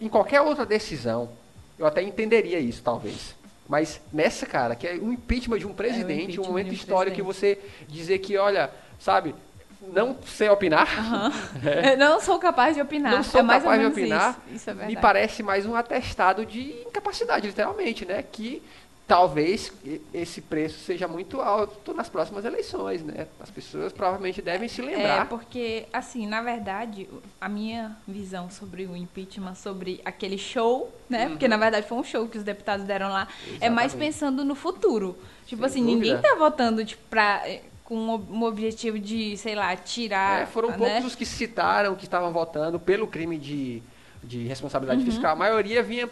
em 0.00 0.08
qualquer 0.08 0.40
outra 0.40 0.64
decisão, 0.66 1.30
eu 1.78 1.86
até 1.86 2.02
entenderia 2.02 2.58
isso, 2.58 2.82
talvez. 2.82 3.34
Mas 3.68 4.00
nessa, 4.12 4.46
cara, 4.46 4.74
que 4.74 4.86
é 4.86 4.94
um 4.94 5.12
impeachment 5.12 5.58
de 5.58 5.66
um 5.66 5.72
presidente, 5.72 6.22
um 6.22 6.24
impeachment 6.42 6.48
momento 6.48 6.70
um 6.70 6.72
histórico 6.72 7.16
que 7.16 7.22
você 7.22 7.58
dizer 7.88 8.18
que, 8.18 8.36
olha, 8.36 8.70
sabe, 8.98 9.34
não 9.80 10.16
sei 10.26 10.48
opinar, 10.50 10.88
Eu 11.92 11.96
não 11.96 12.20
sou 12.20 12.38
capaz 12.38 12.74
de 12.74 12.82
opinar. 12.82 13.12
não 13.12 13.22
sou 13.22 13.40
é 13.40 13.46
capaz 13.46 13.80
de 13.80 13.86
opinar, 13.86 14.38
Isso, 14.48 14.56
isso 14.56 14.70
é 14.70 14.74
me 14.86 14.96
parece 14.96 15.42
mais 15.42 15.64
um 15.64 15.74
atestado 15.74 16.44
de 16.44 16.82
incapacidade, 16.86 17.46
literalmente, 17.46 18.04
né? 18.04 18.22
Que 18.22 18.62
talvez 19.10 19.72
esse 20.14 20.40
preço 20.40 20.78
seja 20.84 21.08
muito 21.08 21.40
alto 21.40 21.92
nas 21.92 22.08
próximas 22.08 22.44
eleições, 22.44 23.02
né? 23.02 23.26
As 23.40 23.50
pessoas 23.50 23.92
provavelmente 23.92 24.40
devem 24.40 24.68
se 24.68 24.80
É, 24.80 24.84
lembrar. 24.84 25.28
porque, 25.28 25.86
assim, 25.92 26.28
na 26.28 26.40
verdade, 26.40 27.08
a 27.40 27.48
minha 27.48 27.96
visão 28.06 28.48
sobre 28.48 28.86
o 28.86 28.96
impeachment, 28.96 29.56
sobre 29.56 30.00
aquele 30.04 30.38
show, 30.38 30.94
né? 31.08 31.28
Porque, 31.28 31.48
na 31.48 31.56
verdade, 31.56 31.88
foi 31.88 31.98
um 31.98 32.04
show 32.04 32.28
que 32.28 32.38
os 32.38 32.44
deputados 32.44 32.86
deram 32.86 33.08
lá, 33.08 33.26
é 33.60 33.68
mais 33.68 33.92
Uhum. 33.92 33.98
Exatamente. 33.98 33.98
pensando 33.98 34.44
no 34.44 34.54
futuro. 34.54 35.18
Tipo 35.44 35.62
Sem 35.62 35.66
assim, 35.66 35.82
ninguém 35.82 36.12
dúvida. 36.14 36.28
tá 36.28 36.36
votando, 36.36 36.84
tipo, 36.84 37.02
pra, 37.10 37.42
eh, 37.48 37.62
com 37.82 37.96
um 37.96 38.10
ob- 38.12 38.44
objetivo 38.44 38.96
de, 38.96 39.36
sei 39.36 39.56
lá, 39.56 39.74
tirar, 39.74 40.42
É, 40.42 40.46
foram 40.46 40.68
né? 40.70 40.76
poucos 40.78 41.06
os 41.06 41.14
que 41.16 41.26
citaram 41.26 41.96
que 41.96 42.04
estavam 42.04 42.32
votando 42.32 42.78
pelo 42.78 43.08
crime 43.08 43.36
de, 43.36 43.82
de 44.22 44.46
responsabilidade 44.46 45.02
fiscal. 45.04 45.32
A 45.32 45.36
maioria 45.36 45.82
vinha 45.82 46.08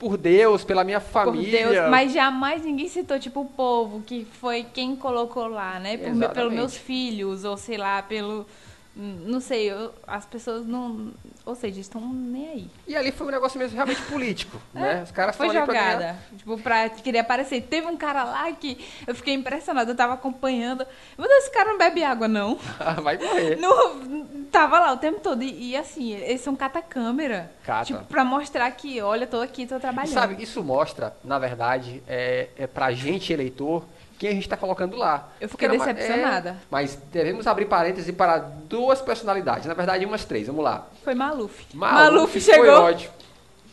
por 0.00 0.16
Deus, 0.16 0.64
pela 0.64 0.82
minha 0.82 0.98
Uhum. 0.98 1.04
Por 1.04 1.10
família. 1.12 1.68
Deus, 1.68 1.90
mas 1.90 2.12
jamais 2.12 2.64
ninguém 2.64 2.88
citou, 2.88 3.18
tipo, 3.20 3.42
o 3.42 3.44
povo, 3.44 4.00
que 4.00 4.24
foi 4.40 4.64
quem 4.64 4.96
colocou 4.96 5.46
lá, 5.46 5.78
né? 5.78 5.98
Por, 5.98 6.30
pelos 6.30 6.52
meus 6.52 6.74
filhos, 6.76 7.44
ou 7.44 7.56
sei 7.56 7.76
lá, 7.76 8.02
pelo. 8.02 8.46
Não 8.94 9.40
sei, 9.40 9.70
eu- 9.70 9.94
as 10.06 10.26
pessoas 10.26 10.66
não. 10.66 11.12
Ou 11.46 11.54
seja, 11.54 11.80
estão 11.80 12.00
nem 12.12 12.48
aí. 12.50 12.70
E 12.86 12.94
ali 12.96 13.12
foi 13.12 13.28
um 13.28 13.30
negócio 13.30 13.58
mesmo 13.58 13.74
realmente 13.76 14.02
político, 14.02 14.60
né? 14.74 15.02
Os 15.04 15.10
caras 15.12 15.36
Foi 15.36 15.46
ali 15.48 15.56
pra 15.58 15.66
ganhar. 15.66 15.92
jogada. 15.92 16.18
Tipo, 16.36 16.58
pra 16.58 16.88
querer 16.90 17.20
aparecer. 17.20 17.62
Teve 17.62 17.86
um 17.86 17.96
cara 17.96 18.24
lá 18.24 18.50
que 18.52 18.84
eu 19.06 19.14
fiquei 19.14 19.32
impressionada, 19.34 19.90
eu 19.92 19.96
tava 19.96 20.14
acompanhando. 20.14 20.84
Meu 21.16 21.26
Deus, 21.28 21.44
esse 21.44 21.52
cara 21.52 21.70
não 21.70 21.78
bebe 21.78 22.02
água, 22.02 22.26
não. 22.28 22.58
Vai 23.02 23.16
morrer. 23.16 23.56
Não, 23.56 24.26
tava 24.50 24.78
lá 24.80 24.92
o 24.92 24.96
tempo 24.96 25.20
todo. 25.20 25.42
E, 25.42 25.70
e 25.70 25.76
assim, 25.76 26.12
eles 26.12 26.40
são 26.40 26.54
cata-câmera. 26.56 27.52
Cata. 27.64 27.84
Tipo, 27.86 28.04
pra 28.04 28.24
mostrar 28.24 28.70
que, 28.72 29.00
olha, 29.00 29.26
tô 29.26 29.40
aqui, 29.40 29.66
tô 29.66 29.76
E 29.76 29.80
trabalhando. 29.80 30.12
sabe, 30.12 30.42
isso 30.42 30.62
mostra, 30.62 31.16
na 31.24 31.38
verdade, 31.38 32.02
é, 32.08 32.48
é 32.56 32.66
pra 32.66 32.92
gente, 32.92 33.32
eleitor, 33.32 33.84
quem 34.20 34.28
a 34.28 34.32
gente 34.34 34.42
está 34.42 34.56
colocando 34.56 34.96
lá. 34.98 35.30
Eu 35.40 35.48
fiquei 35.48 35.66
Porque 35.66 35.82
era 35.82 35.90
uma- 35.90 35.94
decepcionada. 35.94 36.50
é, 36.50 36.54
mas 36.70 36.94
devemos 37.10 37.46
abrir 37.46 37.64
parênteses 37.64 38.14
para 38.14 38.36
duas 38.38 39.00
personalidades. 39.00 39.64
Na 39.66 39.72
verdade, 39.72 40.04
umas 40.04 40.26
três. 40.26 40.46
Vamos 40.46 40.62
lá. 40.62 40.86
Foi 41.02 41.14
Maluf. 41.14 41.64
Maluf 41.74 42.32
foi 42.32 42.40
chegou. 42.40 42.82
ótimo. 42.82 43.14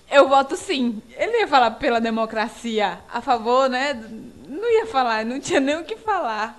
Eu 0.10 0.30
voto 0.30 0.56
sim. 0.56 1.02
Ele 1.18 1.40
ia 1.42 1.48
falar 1.50 1.72
pela 1.72 2.00
democracia, 2.00 2.98
a 3.14 3.20
favor, 3.20 3.70
né? 3.70 3.94
Não 4.48 4.72
ia 4.72 4.86
falar, 4.86 5.26
não 5.26 5.38
tinha 5.38 5.60
nem 5.60 5.76
o 5.76 5.84
que 5.84 5.98
falar. 5.98 6.58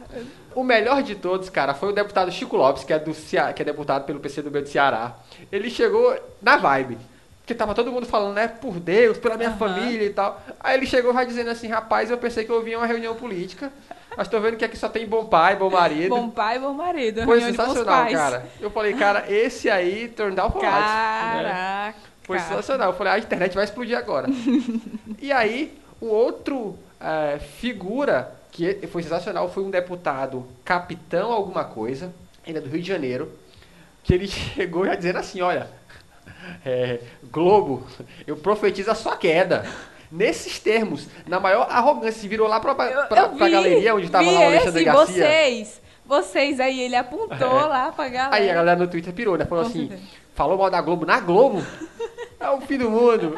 O 0.54 0.62
melhor 0.62 1.02
de 1.02 1.14
todos, 1.14 1.49
cara, 1.49 1.73
foi 1.73 1.88
o 1.88 1.92
deputado 1.92 2.30
Chico 2.30 2.59
Lopes, 2.59 2.85
que 2.85 2.92
é, 2.92 2.99
do 2.99 3.14
Cea- 3.14 3.54
que 3.54 3.62
é 3.62 3.64
deputado 3.64 4.04
pelo 4.04 4.21
PCdoB 4.21 4.61
do 4.61 4.68
Ceará. 4.68 5.14
Ele 5.50 5.71
chegou 5.71 6.14
na 6.42 6.59
vibe. 6.59 6.99
Porque 7.49 7.57
tava 7.57 7.75
todo 7.75 7.90
mundo 7.90 8.05
falando, 8.05 8.35
né, 8.35 8.47
por 8.47 8.78
Deus, 8.78 9.17
pela 9.17 9.38
minha 9.38 9.49
Aham. 9.49 9.57
família 9.57 10.05
e 10.05 10.11
tal. 10.11 10.38
Aí 10.61 10.76
ele 10.76 10.85
chegou 10.85 11.14
já 11.14 11.25
dizendo 11.25 11.49
assim, 11.49 11.67
rapaz, 11.67 12.11
eu 12.11 12.19
pensei 12.19 12.45
que 12.45 12.52
eu 12.52 12.62
vinha 12.62 12.76
uma 12.76 12.87
reunião 12.87 13.14
política, 13.14 13.73
mas 14.14 14.28
tô 14.28 14.38
vendo 14.38 14.59
que 14.59 14.67
aqui 14.67 14.76
só 14.76 14.87
tem 14.87 15.07
bom 15.07 15.25
pai, 15.25 15.57
bom 15.57 15.71
marido. 15.71 16.14
Bom 16.14 16.28
pai, 16.28 16.59
bom 16.59 16.75
marido. 16.75 17.25
Foi 17.25 17.40
sensacional, 17.40 18.07
cara. 18.11 18.45
Eu 18.61 18.71
falei, 18.71 18.93
cara, 18.93 19.25
esse 19.33 19.71
aí 19.71 20.09
turned 20.09 20.38
out 20.38 20.52
for 20.52 20.62
what, 20.62 20.76
né? 20.76 21.43
Caraca. 21.43 21.99
Foi 22.23 22.38
sensacional. 22.38 22.90
Eu 22.90 22.95
falei, 22.99 23.14
a 23.14 23.19
internet 23.19 23.55
vai 23.55 23.64
explodir 23.64 23.97
agora. 23.97 24.28
e 25.19 25.33
aí, 25.33 25.73
o 26.02 26.07
outro 26.09 26.78
eh, 27.00 27.38
figura 27.38 28.31
que 28.52 28.87
foi 28.88 29.02
sensacional 29.02 29.50
foi 29.50 29.62
um 29.62 29.71
deputado 29.71 30.47
capitão 30.67 31.33
alguma 31.33 31.64
coisa, 31.64 32.12
ele 32.47 32.59
é 32.59 32.61
do 32.61 32.69
Rio 32.69 32.83
de 32.83 32.88
Janeiro, 32.88 33.33
que 34.05 34.12
ele 34.12 34.28
chegou 34.28 34.85
já 34.85 34.95
dizendo 34.95 35.17
assim, 35.19 35.40
olha, 35.40 35.77
eh, 36.64 37.00
Globo, 37.30 37.87
eu 38.26 38.37
profetizo 38.37 38.90
a 38.90 38.95
sua 38.95 39.16
queda. 39.16 39.64
Nesses 40.11 40.59
termos, 40.59 41.07
na 41.26 41.38
maior 41.38 41.66
arrogância, 41.71 42.21
se 42.23 42.28
virou 42.28 42.49
lá 42.49 42.59
pra, 42.61 42.75
pra, 42.75 42.87
Eu, 42.90 43.07
pra, 43.09 43.21
eu 43.23 43.33
vi, 43.35 43.50
galeria 43.50 43.95
onde 43.95 44.09
tava 44.11 44.30
lá 44.30 44.40
o 44.40 44.45
Alexandre 44.47 44.80
esse, 44.83 44.85
Garcia. 44.85 45.14
vocês, 45.26 45.83
vocês 46.07 46.61
aí, 46.61 46.80
ele 46.80 46.97
apontou 46.97 47.37
É. 47.61 47.66
lá 47.66 47.92
pra 47.92 48.09
galera. 48.09 48.35
Aí 48.37 48.50
a 48.50 48.54
galera 48.54 48.78
no 48.80 48.88
Twitter 48.88 49.12
pirou, 49.12 49.37
né? 49.37 49.45
Falou 49.45 49.64
Com 49.64 49.71
assim, 49.71 49.88
certeza. 49.88 50.09
falou 50.35 50.57
mal 50.57 50.71
da 50.71 50.80
Globo 50.80 51.04
na 51.04 51.21
Globo? 51.21 51.62
É 52.40 52.49
o 52.50 52.61
fim 52.62 52.78
do 52.78 52.88
mundo. 52.90 53.35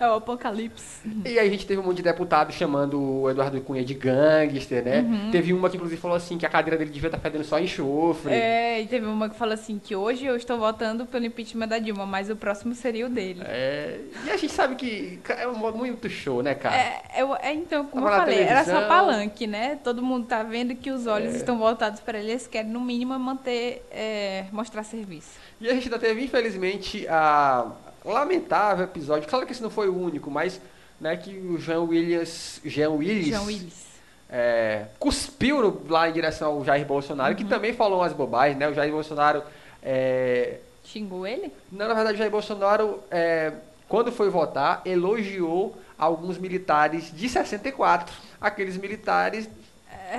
É 0.00 0.08
o 0.08 0.14
apocalipse. 0.14 1.00
E 1.24 1.38
aí 1.38 1.46
a 1.46 1.50
gente 1.50 1.66
teve 1.66 1.80
um 1.80 1.84
monte 1.84 1.98
de 1.98 2.02
deputado 2.02 2.52
chamando 2.52 3.00
o 3.00 3.30
Eduardo 3.30 3.60
Cunha 3.60 3.84
de 3.84 3.92
gangster, 3.94 4.82
né? 4.84 5.00
Uhum. 5.00 5.30
Teve 5.30 5.52
uma 5.52 5.68
que 5.68 5.76
inclusive 5.76 6.00
falou 6.00 6.16
assim 6.16 6.38
que 6.38 6.46
a 6.46 6.48
cadeira 6.48 6.78
dele 6.78 6.90
devia 6.90 7.08
estar 7.08 7.18
fedendo 7.18 7.44
só 7.44 7.58
enxofre. 7.60 8.32
É, 8.32 8.80
e 8.80 8.86
teve 8.86 9.06
uma 9.06 9.28
que 9.28 9.36
falou 9.36 9.52
assim, 9.54 9.78
que 9.78 9.94
hoje 9.94 10.24
eu 10.24 10.36
estou 10.36 10.58
votando 10.58 11.04
pelo 11.06 11.24
impeachment 11.26 11.68
da 11.68 11.78
Dilma, 11.78 12.06
mas 12.06 12.30
o 12.30 12.36
próximo 12.36 12.74
seria 12.74 13.06
o 13.06 13.10
dele. 13.10 13.42
É, 13.44 14.00
E 14.26 14.30
a 14.30 14.36
gente 14.36 14.52
sabe 14.52 14.74
que 14.74 15.20
é 15.28 15.46
muito 15.46 16.08
show, 16.08 16.42
né, 16.42 16.54
cara? 16.54 16.76
É, 16.76 17.02
eu- 17.18 17.34
é, 17.36 17.52
então, 17.52 17.84
como 17.86 18.04
Tava 18.06 18.16
eu 18.16 18.20
falei, 18.20 18.40
era 18.40 18.64
só 18.64 18.86
palanque, 18.88 19.46
né? 19.46 19.78
Todo 19.84 20.02
mundo 20.02 20.26
tá 20.26 20.42
vendo 20.42 20.74
que 20.74 20.90
os 20.90 21.06
É. 21.06 21.10
olhos 21.10 21.34
estão 21.34 21.58
voltados 21.58 22.00
para 22.00 22.18
ele, 22.18 22.30
eles 22.32 22.46
querem, 22.46 22.70
no 22.70 22.80
mínimo, 22.80 23.18
manter, 23.18 23.86
é, 23.90 24.44
mostrar 24.52 24.82
serviço. 24.82 25.38
E 25.60 25.68
a 25.68 25.74
gente 25.74 25.84
ainda 25.84 25.98
teve, 25.98 26.24
infelizmente, 26.24 27.06
a 27.08 27.66
lamentável 28.04 28.84
episódio. 28.84 29.28
Claro 29.28 29.46
que 29.46 29.52
esse 29.52 29.62
não 29.62 29.70
foi 29.70 29.88
o 29.88 29.96
único, 29.96 30.30
mas 30.30 30.60
né, 31.00 31.16
que 31.16 31.30
o 31.36 31.58
Jean 31.58 31.80
Williams, 31.82 32.60
Jean 32.64 32.90
Willis, 32.90 33.26
João 33.28 33.46
Willis. 33.46 33.86
é, 34.28 34.84
cuspiu 34.98 35.60
no- 35.62 35.80
lá 35.88 36.08
em 36.08 36.12
direção 36.12 36.52
ao 36.52 36.64
Jair 36.64 36.84
Bolsonaro, 36.86 37.30
Uhum. 37.30 37.36
que 37.36 37.44
também 37.44 37.72
falou 37.72 38.00
umas 38.00 38.12
bobagens, 38.12 38.56
né? 38.58 38.68
O 38.68 38.74
Jair 38.74 38.92
Bolsonaro 38.92 39.42
é, 39.82 40.58
Xingou 40.84 41.26
ele? 41.26 41.52
Não, 41.70 41.86
na 41.88 41.94
verdade, 41.94 42.14
o 42.16 42.18
Jair 42.18 42.30
Bolsonaro, 42.30 43.00
é, 43.10 43.52
quando 43.88 44.10
foi 44.12 44.28
votar, 44.28 44.82
elogiou 44.84 45.76
alguns 45.98 46.36
militares 46.38 47.10
de 47.14 47.28
64. 47.28 48.12
Aqueles 48.40 48.76
militares 48.76 49.48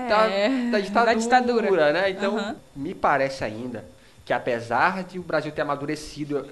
da, 0.09 0.25
É, 0.27 0.50
da 0.71 0.79
ditadura, 0.79 1.05
da 1.05 1.13
ditadura. 1.19 1.93
né? 1.93 2.09
Então, 2.11 2.38
Aham. 2.38 2.55
me 2.75 2.93
parece 2.93 3.43
ainda 3.43 3.83
que 4.25 4.31
apesar 4.33 5.03
de 5.03 5.19
o 5.19 5.23
Brasil 5.23 5.51
ter 5.51 5.61
amadurecido, 5.61 6.45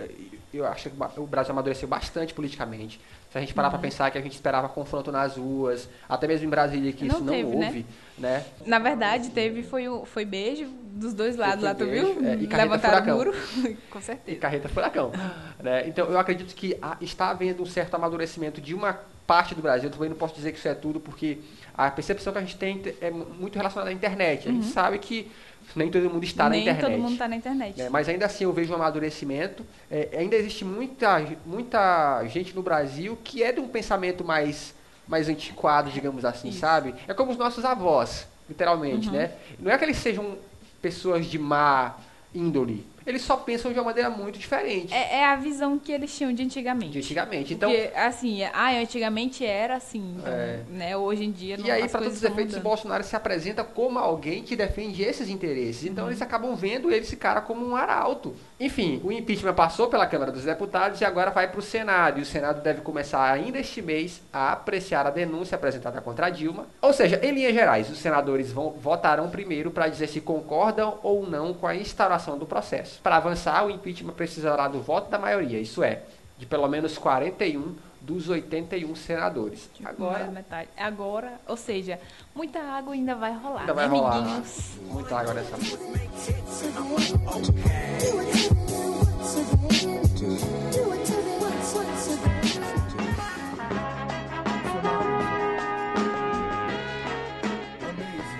eu- 0.54 0.66
acho 0.66 0.90
que 0.90 0.96
o 1.20 1.26
Brasil 1.28 1.52
amadureceu 1.52 1.88
bastante 1.88 2.34
politicamente. 2.34 3.00
Se 3.32 3.38
a 3.38 3.42
gente 3.42 3.54
parar 3.54 3.68
Uhum. 3.68 3.74
para 3.74 3.80
pensar 3.82 4.10
que 4.12 4.18
a 4.18 4.22
gente 4.22 4.34
esperava 4.34 4.68
confronto 4.70 5.12
nas 5.12 5.38
ruas, 5.38 5.88
até 6.08 6.28
mesmo 6.28 6.48
em 6.48 6.50
Brasília, 6.50 6.92
que 6.92 7.06
Não 7.06 7.16
isso 7.16 7.24
não 7.24 7.34
teve, 7.34 7.56
né? 7.56 7.66
houve, 7.68 7.86
né? 8.18 8.46
Na 8.66 8.80
verdade, 8.80 9.30
teve, 9.30 9.62
foi, 9.62 9.84
foi 10.06 10.26
beijo 10.26 10.66
dos 10.94 11.14
dois 11.14 11.36
lados 11.36 11.64
lá, 11.64 11.76
tu 11.76 11.86
beijo, 11.86 12.14
viu? 12.16 12.28
é, 12.28 12.36
e 12.36 12.48
Levantaram 12.48 13.14
o 13.14 13.18
muro. 13.18 13.32
Com 13.92 14.00
e 14.00 14.02
certeza. 14.02 14.40
carreta 14.40 14.68
furacão. 14.70 15.12
né? 15.60 15.88
Então, 15.88 16.08
eu 16.08 16.18
acredito 16.18 16.56
que 16.56 16.76
está 17.02 17.30
havendo 17.30 17.62
um 17.62 17.66
certo 17.68 17.94
amadurecimento 17.96 18.60
de 18.60 18.74
uma 18.74 19.00
parte 19.28 19.54
do 19.54 19.62
Brasil. 19.62 19.90
Eu 19.90 19.94
também 19.94 20.10
não 20.10 20.18
posso 20.18 20.34
dizer 20.34 20.52
que 20.52 20.58
isso 20.58 20.68
é 20.68 20.74
tudo, 20.74 21.00
porque 21.00 21.38
a 21.78 21.92
percepção 21.92 22.34
que 22.34 22.40
a 22.40 22.42
gente 22.42 22.58
tem 22.58 22.82
é 23.00 23.12
mu- 23.12 23.26
muito 23.26 23.56
relacionada 23.58 23.92
à 23.92 23.94
internet. 23.94 24.50
A 24.50 24.52
gente 24.52 24.66
sabe 24.66 24.98
que 24.98 25.32
nem 25.76 25.90
todo 25.92 26.10
mundo 26.10 26.24
está. 26.24 26.50
Nem 26.50 26.66
na 26.66 26.72
internet. 26.72 26.92
todo 26.92 27.02
mundo 27.02 27.18
tá 27.18 27.28
na 27.28 27.36
internet. 27.36 27.78
né? 27.78 27.90
Mas 27.90 28.10
ainda 28.10 28.26
assim 28.26 28.44
eu 28.44 28.54
vejo 28.54 28.72
um 28.72 28.76
amadurecimento. 28.76 29.66
É, 29.90 30.10
ainda 30.18 30.36
existe 30.36 30.66
muita, 30.66 31.26
muita 31.46 32.24
gente 32.28 32.56
no 32.56 32.62
Brasil 32.64 33.18
que 33.24 33.44
é 33.44 33.52
de 33.52 33.60
um 33.60 33.68
pensamento 33.68 34.24
mais, 34.24 34.74
mais 35.08 35.30
antiquado, 35.30 35.90
digamos 35.92 36.26
assim, 36.26 36.50
Isso. 36.50 36.60
sabe? 36.60 36.96
É 37.08 37.14
como 37.14 37.32
os 37.32 37.38
nossos 37.38 37.64
avós, 37.66 38.28
literalmente, 38.48 39.08
Uhum. 39.10 39.16
né? 39.16 39.32
Não 39.60 39.72
é 39.72 39.78
que 39.78 39.86
eles 39.86 39.98
sejam 39.98 40.38
pessoas 40.82 41.26
de 41.26 41.38
má 41.38 41.96
índole. 42.34 42.86
Eles 43.10 43.24
só 43.24 43.36
pensam 43.38 43.74
de 43.74 43.80
uma 43.80 43.86
maneira 43.86 44.10
muito 44.10 44.38
diferente 44.38 44.94
É, 44.94 45.18
é 45.22 45.26
a 45.26 45.36
visão 45.36 45.80
que 45.80 45.92
eles 45.92 46.16
tinham 46.16 46.32
de 46.32 46.44
antigamente. 46.44 46.92
de 46.92 47.00
antigamente. 47.00 47.54
Então, 47.54 47.72
Porque, 47.72 47.92
assim, 47.98 48.44
ah, 48.44 48.72
antigamente 48.80 49.46
era 49.46 49.76
assim, 49.78 50.16
então, 50.18 50.32
É. 50.34 50.60
né? 50.70 50.96
Hoje 50.98 51.24
em 51.26 51.32
dia 51.32 51.58
não 51.58 51.66
E 51.66 51.72
aí, 51.72 51.88
para 51.90 52.02
todos 52.02 52.18
os 52.18 52.24
efeitos, 52.24 52.54
o 52.54 52.58
mudando. 52.58 52.64
Bolsonaro 52.64 53.04
se 53.04 53.16
apresenta 53.16 53.64
como 53.64 53.98
alguém 54.00 54.44
que 54.44 54.56
defende 54.56 55.02
esses 55.02 55.28
interesses. 55.30 55.86
Então, 55.86 56.04
Uhum. 56.06 56.12
eles 56.12 56.22
acabam 56.22 56.56
vendo 56.56 56.92
esse 56.92 57.16
cara 57.18 57.42
como 57.42 57.66
um 57.66 57.76
arauto. 57.76 58.36
Enfim, 58.60 59.02
o 59.04 59.12
impeachment 59.12 59.54
passou 59.54 59.88
pela 59.88 60.06
Câmara 60.06 60.32
dos 60.32 60.44
Deputados 60.44 61.02
e 61.02 61.06
agora 61.06 61.32
vai 61.32 61.48
para 61.50 61.60
o 61.60 61.64
Senado. 61.64 62.20
E 62.20 62.22
o 62.22 62.26
Senado 62.26 62.62
deve 62.62 62.82
começar 62.82 63.32
ainda 63.32 63.58
este 63.60 63.82
mês 63.82 64.22
a 64.32 64.52
apreciar 64.52 65.08
a 65.08 65.10
denúncia 65.10 65.56
apresentada 65.56 66.00
contra 66.02 66.30
Dilma. 66.30 66.68
Ou 66.82 66.94
seja, 66.94 67.20
em 67.24 67.32
linhas 67.32 67.54
gerais, 67.54 67.90
os 67.90 67.98
senadores 67.98 68.52
vão, 68.52 68.72
votarão 68.72 69.30
primeiro 69.30 69.72
para 69.72 69.88
dizer 69.88 70.08
se 70.08 70.22
concordam 70.22 71.00
ou 71.02 71.26
não 71.28 71.54
com 71.54 71.66
a 71.66 71.76
instauração 71.76 72.38
do 72.38 72.46
processo. 72.46 72.99
Para 73.02 73.18
avançar, 73.18 73.66
o 73.66 73.70
impeachment 73.70 74.14
precisará 74.14 74.68
do 74.68 74.82
voto 74.82 75.10
da 75.10 75.18
maioria, 75.18 75.60
isso 75.60 75.84
é, 75.84 76.04
de 76.38 76.46
pelo 76.46 76.68
menos 76.68 76.98
41 76.98 77.76
dos 78.02 78.30
81 78.30 78.96
senadores. 78.96 79.70
Agora, 79.84 80.28
metade. 80.28 80.70
agora, 80.78 81.40
ou 81.48 81.58
seja, 81.58 82.00
muita 82.34 82.60
água 82.60 82.94
ainda 82.94 83.16
vai 83.16 83.34
rolar. 83.34 83.62
Ainda 83.62 83.74
vai 83.74 83.88
né, 83.88 83.96
rolar. 83.96 84.44
Muita 84.84 85.20
água 85.20 85.34
nessa. 85.34 85.58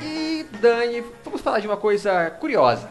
E 0.02 0.44
Dani, 0.60 1.04
vamos 1.24 1.42
falar 1.42 1.60
de 1.60 1.68
uma 1.68 1.78
coisa 1.78 2.32
curiosa. 2.32 2.90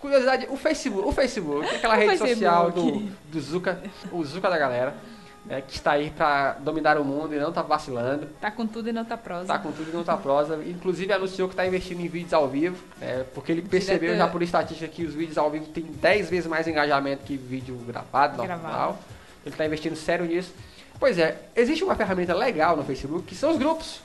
Curiosidade, 0.00 0.46
o 0.48 0.56
Facebook, 0.56 1.06
o 1.06 1.12
Facebook, 1.12 1.68
é 1.68 1.76
aquela 1.76 1.94
O 1.94 1.98
rede 1.98 2.16
social 2.16 2.70
do, 2.70 2.82
Facebook. 2.82 3.12
do 3.30 3.40
Zuka, 3.40 3.82
o 4.10 4.24
Zuka 4.24 4.48
da 4.48 4.56
galera, 4.56 4.94
né, 5.44 5.60
que 5.60 5.74
está 5.74 5.92
aí 5.92 6.10
pra 6.10 6.52
dominar 6.52 6.96
o 6.96 7.04
mundo 7.04 7.34
e 7.34 7.38
não 7.38 7.52
tá 7.52 7.60
vacilando. 7.60 8.26
Tá 8.40 8.50
com 8.50 8.66
tudo 8.66 8.88
e 8.88 8.92
não 8.92 9.04
tá 9.04 9.18
prosa. 9.18 9.46
Tá 9.46 9.58
com 9.58 9.70
tudo 9.70 9.90
e 9.90 9.92
não 9.92 10.02
tá 10.02 10.16
prosa. 10.16 10.58
Inclusive 10.66 11.12
anunciou 11.12 11.50
que 11.50 11.54
tá 11.54 11.66
investindo 11.66 12.00
em 12.00 12.08
vídeos 12.08 12.32
ao 12.32 12.48
vivo, 12.48 12.82
né, 12.98 13.26
porque 13.34 13.52
ele 13.52 13.60
percebeu 13.60 14.16
já 14.16 14.26
por 14.26 14.42
estatística 14.42 14.88
que 14.88 15.04
os 15.04 15.12
vídeos 15.12 15.36
ao 15.36 15.50
vivo 15.50 15.66
têm 15.66 15.84
10 15.84 16.30
vezes 16.30 16.46
mais 16.46 16.66
engajamento 16.66 17.24
que 17.24 17.36
vídeo 17.36 17.76
gravado, 17.86 18.38
normal. 18.38 18.58
Gravado. 18.58 18.98
Ele 19.44 19.54
tá 19.54 19.66
investindo 19.66 19.96
sério 19.96 20.24
nisso. 20.24 20.54
Pois 20.98 21.18
é, 21.18 21.38
existe 21.54 21.84
uma 21.84 21.94
ferramenta 21.94 22.34
legal 22.34 22.76
no 22.76 22.84
Facebook 22.84 23.24
que 23.24 23.34
são 23.34 23.50
os 23.50 23.58
grupos. 23.58 24.00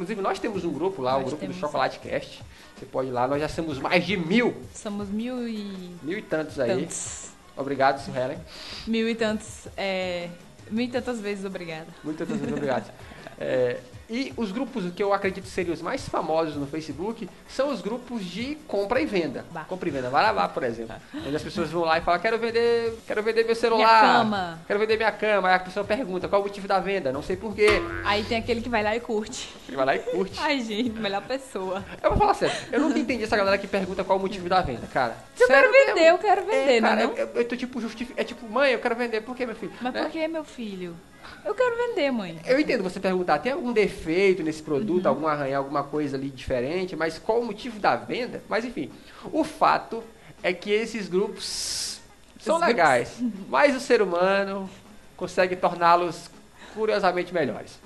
Inclusive 0.00 0.22
nós 0.22 0.38
temos 0.38 0.64
um 0.64 0.72
grupo 0.72 1.02
lá, 1.02 1.16
o 1.16 1.20
Nós 1.20 1.28
grupo 1.28 1.40
temos. 1.42 1.56
do 1.56 1.60
Chocolate 1.60 1.98
Cast. 1.98 2.42
Você 2.74 2.86
pode 2.86 3.08
ir 3.08 3.12
lá, 3.12 3.28
nós 3.28 3.38
já 3.38 3.48
somos 3.50 3.78
mais 3.78 4.02
de 4.06 4.16
mil, 4.16 4.56
Somos 4.74 5.10
mil 5.10 5.46
e 5.46 5.94
mil 6.02 6.16
e 6.16 6.22
tantos 6.22 6.58
aí. 6.58 6.70
tantos. 6.70 7.28
Obrigado, 7.54 8.02
Suhelen. 8.02 8.38
Mil 8.86 9.06
e 9.06 9.14
tantos. 9.14 9.68
É, 9.76 10.30
mil 10.70 10.86
e 10.86 10.88
tantas 10.88 11.20
vezes 11.20 11.44
obrigada. 11.44 11.88
Muitas 12.02 12.26
vezes 12.26 12.50
obrigado. 12.50 12.90
É, 13.42 13.78
e 14.10 14.32
os 14.36 14.50
grupos 14.50 14.92
que 14.92 15.02
eu 15.02 15.12
acredito 15.14 15.46
serem 15.46 15.72
os 15.72 15.80
mais 15.80 16.08
famosos 16.08 16.56
no 16.56 16.66
Facebook 16.66 17.28
são 17.48 17.68
os 17.70 17.80
grupos 17.80 18.24
de 18.24 18.56
compra 18.66 19.00
e 19.00 19.06
venda. 19.06 19.44
Bah. 19.52 19.64
Compra 19.64 19.88
e 19.88 19.92
venda, 19.92 20.10
Varavá, 20.10 20.48
por 20.48 20.64
exemplo. 20.64 20.96
Onde 21.14 21.36
as 21.36 21.42
pessoas 21.42 21.70
vão 21.70 21.82
lá 21.84 21.98
e 21.98 22.00
falam, 22.00 22.20
quero 22.20 22.36
vender, 22.38 22.92
quero 23.06 23.22
vender 23.22 23.44
meu 23.44 23.54
celular. 23.54 24.02
Minha 24.02 24.18
cama. 24.18 24.58
Quero 24.66 24.80
vender 24.80 24.96
minha 24.96 25.12
cama. 25.12 25.48
Aí 25.48 25.54
a 25.54 25.58
pessoa 25.60 25.84
pergunta, 25.84 26.28
qual 26.28 26.40
o 26.40 26.44
motivo 26.44 26.66
da 26.66 26.80
venda? 26.80 27.12
Não 27.12 27.22
sei 27.22 27.36
porquê. 27.36 27.68
Aí 28.04 28.24
tem 28.24 28.38
aquele 28.38 28.60
que 28.60 28.68
vai 28.68 28.82
lá 28.82 28.96
e 28.96 29.00
curte. 29.00 29.48
Ele 29.68 29.76
vai 29.76 29.86
lá 29.86 29.94
e 29.94 30.00
curte. 30.00 30.38
Ai, 30.40 30.60
gente, 30.60 30.90
melhor 30.98 31.22
pessoa. 31.22 31.84
Eu 32.02 32.10
vou 32.10 32.18
falar 32.18 32.34
sério, 32.34 32.56
eu 32.72 32.80
nunca 32.80 32.98
entendi 32.98 33.22
essa 33.22 33.36
galera 33.36 33.56
que 33.58 33.68
pergunta 33.68 34.02
qual 34.02 34.18
o 34.18 34.20
motivo 34.20 34.48
da 34.48 34.60
venda, 34.60 34.86
cara. 34.92 35.16
Eu 35.38 35.46
Sério 35.46 35.70
quero 35.70 35.86
vender, 35.86 36.08
eu 36.10 36.18
quero 36.18 36.40
vender, 36.42 36.76
é, 36.76 36.80
não 36.80 36.88
é 36.88 36.96
cara, 36.96 37.06
não? 37.06 37.14
eu, 37.16 37.26
eu 37.36 37.44
tô 37.48 37.56
tipo 37.56 37.80
justificando. 37.80 38.20
É 38.20 38.24
tipo, 38.24 38.48
mãe, 38.48 38.72
eu 38.72 38.78
quero 38.80 38.96
vender, 38.96 39.20
por 39.20 39.36
quê, 39.36 39.46
meu 39.46 39.54
filho? 39.54 39.72
Mas 39.80 39.92
Né? 39.94 40.02
por 40.02 40.10
que, 40.10 40.26
meu 40.28 40.44
filho? 40.44 40.96
Eu 41.44 41.54
quero 41.54 41.76
vender, 41.76 42.10
mãe. 42.10 42.38
Eu 42.46 42.60
entendo 42.60 42.82
você 42.82 43.00
perguntar, 43.00 43.38
tem 43.38 43.52
algum 43.52 43.72
defeito 43.72 44.42
nesse 44.42 44.62
produto, 44.62 45.04
Uhum. 45.06 45.10
algum 45.10 45.26
arranhão, 45.26 45.58
alguma 45.58 45.82
coisa 45.82 46.16
ali 46.16 46.28
diferente, 46.30 46.94
mas 46.96 47.18
qual 47.18 47.40
o 47.40 47.44
motivo 47.44 47.78
da 47.80 47.96
venda? 47.96 48.42
Mas 48.48 48.64
enfim, 48.64 48.90
o 49.32 49.42
fato 49.44 50.02
é 50.42 50.52
que 50.52 50.70
esses 50.70 51.08
grupos 51.08 52.00
são 52.38 52.56
Os 52.56 52.60
grupos. 52.62 52.66
legais, 52.66 53.18
mas 53.48 53.74
o 53.76 53.80
ser 53.80 54.02
humano 54.02 54.68
consegue 55.16 55.56
torná-los 55.56 56.30
curiosamente 56.74 57.32
melhores. 57.34 57.78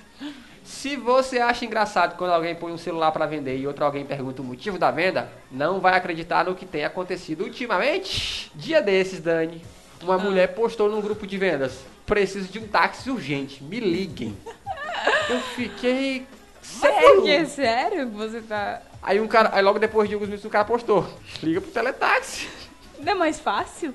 Se 0.65 0.97
você 0.97 1.39
acha 1.41 1.65
engraçado 1.65 2.17
quando 2.17 2.31
alguém 2.33 2.55
põe 2.55 2.73
um 2.73 2.79
celular 2.79 3.13
para 3.13 3.27
vender 3.27 3.59
e 3.59 3.67
outro 3.67 3.85
alguém 3.85 4.05
pergunta 4.05 4.41
o 4.41 4.45
motivo 4.45 4.79
da 4.79 4.91
venda, 4.91 5.31
não 5.51 5.79
vai 5.79 5.95
acreditar 5.95 6.45
no 6.45 6.55
que 6.55 6.65
tem 6.65 6.85
acontecido 6.85 7.45
ultimamente. 7.45 8.51
Dia 8.55 8.81
desses, 8.81 9.21
Dani, 9.21 9.63
uma 10.03 10.17
mulher 10.17 10.55
postou 10.55 10.89
num 10.91 11.03
grupo 11.03 11.27
de 11.27 11.37
vendas: 11.37 11.81
preciso 12.07 12.49
de 12.49 12.59
um 12.59 12.67
táxi 12.69 13.11
urgente, 13.11 13.63
me 13.63 13.81
liguem. 13.81 14.37
Eu 15.29 15.41
fiquei 15.41 16.27
sério. 16.63 17.23
Que? 17.23 17.47
Sério? 17.47 18.11
Você 18.11 18.41
tá. 18.41 18.83
Aí 19.03 19.21
um 19.21 19.29
cara, 19.29 19.51
aí 19.53 19.63
logo 19.63 19.79
depois 19.79 20.09
de 20.09 20.15
alguns 20.15 20.29
minutos 20.29 20.47
o 20.47 20.51
cara 20.51 20.65
postou: 20.65 21.07
liga 21.43 21.61
pro 21.61 21.71
teletaxi. 21.71 22.49
Não 22.99 23.13
é 23.13 23.15
mais 23.15 23.39
fácil? 23.39 23.95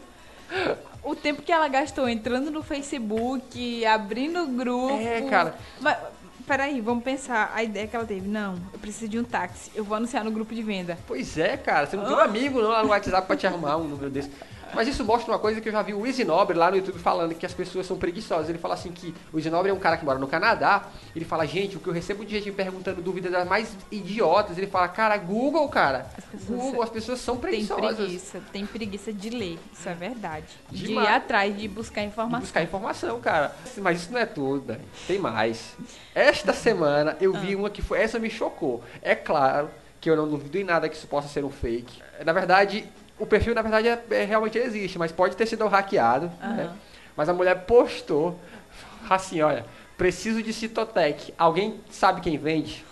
O 1.03 1.15
tempo 1.15 1.41
que 1.41 1.51
ela 1.51 1.67
gastou 1.67 2.09
entrando 2.09 2.51
no 2.51 2.61
Facebook, 2.61 3.85
abrindo 3.85 4.43
o 4.43 4.47
grupo. 4.47 4.99
É, 4.99 5.21
cara. 5.21 5.55
Mas, 5.79 5.97
peraí, 6.45 6.81
vamos 6.81 7.03
pensar. 7.03 7.51
A 7.55 7.63
ideia 7.63 7.87
que 7.87 7.95
ela 7.95 8.05
teve. 8.05 8.27
Não, 8.27 8.55
eu 8.73 8.79
preciso 8.79 9.07
de 9.07 9.17
um 9.17 9.23
táxi. 9.23 9.71
Eu 9.73 9.83
vou 9.83 9.95
anunciar 9.95 10.23
no 10.23 10.31
grupo 10.31 10.53
de 10.53 10.61
venda. 10.61 10.97
Pois 11.07 11.37
é, 11.37 11.55
cara, 11.55 11.87
você 11.87 11.95
não 11.95 12.05
tem 12.05 12.13
um 12.13 12.19
amigo 12.19 12.61
não 12.61 12.69
lá 12.69 12.83
no 12.83 12.89
WhatsApp 12.89 13.25
pra 13.25 13.37
te 13.37 13.47
arrumar 13.47 13.77
um 13.77 13.87
número 13.87 14.09
desse. 14.09 14.29
Mas 14.73 14.87
isso 14.87 15.03
mostra 15.03 15.31
uma 15.31 15.39
coisa 15.39 15.59
que 15.59 15.67
eu 15.67 15.73
já 15.73 15.81
vi 15.81 15.93
o 15.93 16.05
Easy 16.05 16.23
Nobre 16.23 16.57
lá 16.57 16.69
no 16.71 16.77
YouTube 16.77 16.99
falando 16.99 17.33
que 17.35 17.45
as 17.45 17.53
pessoas 17.53 17.85
são 17.85 17.97
preguiçosas. 17.97 18.49
Ele 18.49 18.57
fala 18.57 18.73
assim 18.73 18.91
que 18.91 19.13
o 19.33 19.37
Easy 19.37 19.49
Nobre 19.49 19.71
é 19.71 19.73
um 19.73 19.79
cara 19.79 19.97
que 19.97 20.05
mora 20.05 20.19
no 20.19 20.27
Canadá. 20.27 20.83
Ele 21.15 21.25
fala, 21.25 21.45
gente, 21.45 21.77
o 21.77 21.79
que 21.79 21.87
eu 21.87 21.93
recebo 21.93 22.25
de 22.25 22.35
gente 22.39 22.51
perguntando 22.51 23.01
dúvidas 23.01 23.31
das 23.31 23.47
mais 23.47 23.75
idiotas. 23.91 24.57
Ele 24.57 24.67
fala, 24.67 24.87
cara, 24.87 25.17
Google, 25.17 25.67
cara. 25.69 26.07
pessoas 26.31 26.59
Google, 26.59 26.83
as 26.83 26.89
pessoas 26.89 27.19
são 27.19 27.35
Tem 27.35 27.49
preguiçosas. 27.49 27.95
preguiça, 27.95 28.41
tem 28.51 28.65
preguiça 28.65 29.13
de 29.13 29.29
ler. 29.29 29.59
Isso 29.73 29.89
é 29.89 29.93
verdade. 29.93 30.45
De 30.69 30.87
Demais. 30.87 31.07
ir 31.07 31.11
atrás, 31.11 31.57
de 31.57 31.67
buscar 31.67 32.03
informação. 32.03 32.39
buscar 32.41 32.63
informação, 32.63 33.19
cara. 33.19 33.55
Mas 33.77 34.01
isso 34.03 34.11
não 34.11 34.19
é 34.19 34.25
tudo, 34.25 34.61
Dani. 34.67 34.83
tem 35.07 35.19
mais. 35.19 35.75
Esta 36.13 36.53
semana 36.53 37.17
eu 37.19 37.33
vi 37.33 37.55
uma 37.55 37.69
que 37.69 37.81
foi. 37.81 37.99
Essa 37.99 38.19
me 38.19 38.29
chocou. 38.29 38.83
É 39.01 39.15
claro 39.15 39.69
que 40.01 40.09
eu 40.09 40.15
não 40.15 40.27
duvido 40.27 40.57
em 40.57 40.63
nada 40.63 40.87
que 40.87 40.95
isso 40.95 41.07
possa 41.07 41.27
ser 41.27 41.43
um 41.43 41.49
fake. 41.49 42.01
Na 42.25 42.31
verdade, 42.31 42.85
o 43.19 43.25
perfil, 43.25 43.53
na 43.53 43.61
verdade, 43.61 43.87
é, 43.87 44.01
é- 44.11 44.23
realmente 44.25 44.57
existe, 44.57 44.97
mas 44.97 45.11
pode 45.11 45.35
ter 45.35 45.45
sido 45.45 45.67
hackeado. 45.67 46.27
Né? 46.39 46.63
Aham. 46.63 46.75
Mas 47.15 47.29
a 47.29 47.33
mulher 47.33 47.55
postou 47.65 48.39
assim: 49.09 49.41
olha, 49.41 49.65
preciso 49.97 50.41
de 50.41 50.53
Citotec. 50.53 51.33
Alguém 51.37 51.79
sabe 51.89 52.21
quem 52.21 52.37
vende? 52.37 52.85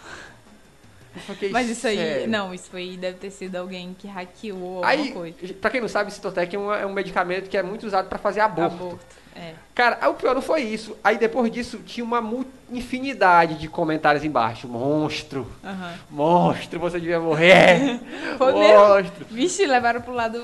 Fiquei, 1.25 1.49
Mas 1.49 1.67
isso 1.67 1.87
aí, 1.87 1.95
"Sério?" 1.97 2.27
não, 2.27 2.53
isso 2.53 2.75
aí 2.75 2.95
deve 2.95 3.17
ter 3.17 3.31
sido 3.31 3.55
alguém 3.55 3.95
que 3.97 4.07
hackeou 4.07 4.59
alguma 4.85 4.87
Aí, 4.87 5.11
coisa. 5.11 5.35
pra 5.59 5.71
quem 5.71 5.81
não 5.81 5.87
sabe, 5.87 6.13
Citotec 6.13 6.55
é 6.55 6.59
um, 6.59 6.71
é 6.71 6.85
um 6.85 6.93
medicamento 6.93 7.49
que 7.49 7.57
é 7.57 7.63
muito 7.63 7.87
usado 7.87 8.07
pra 8.07 8.19
fazer 8.19 8.41
aborto. 8.41 8.75
Aborto. 8.75 9.16
É. 9.37 9.53
Cara, 9.75 10.09
o 10.09 10.15
pior 10.15 10.33
não 10.33 10.41
foi 10.41 10.63
isso. 10.63 10.97
Aí 11.03 11.17
depois 11.17 11.51
disso 11.51 11.77
tinha 11.85 12.03
uma 12.03 12.23
infinidade 12.71 13.55
de 13.55 13.67
comentários 13.67 14.23
embaixo. 14.23 14.67
Monstro, 14.67 15.47
Aham. 15.63 15.93
monstro, 16.09 16.79
você 16.79 16.99
devia 16.99 17.19
morrer. 17.19 17.99
Foi 18.37 18.53
mesmo? 18.53 18.87
monstro. 18.87 19.25
Vixe, 19.29 19.65
levaram 19.65 20.01
pro 20.01 20.13
lado. 20.13 20.43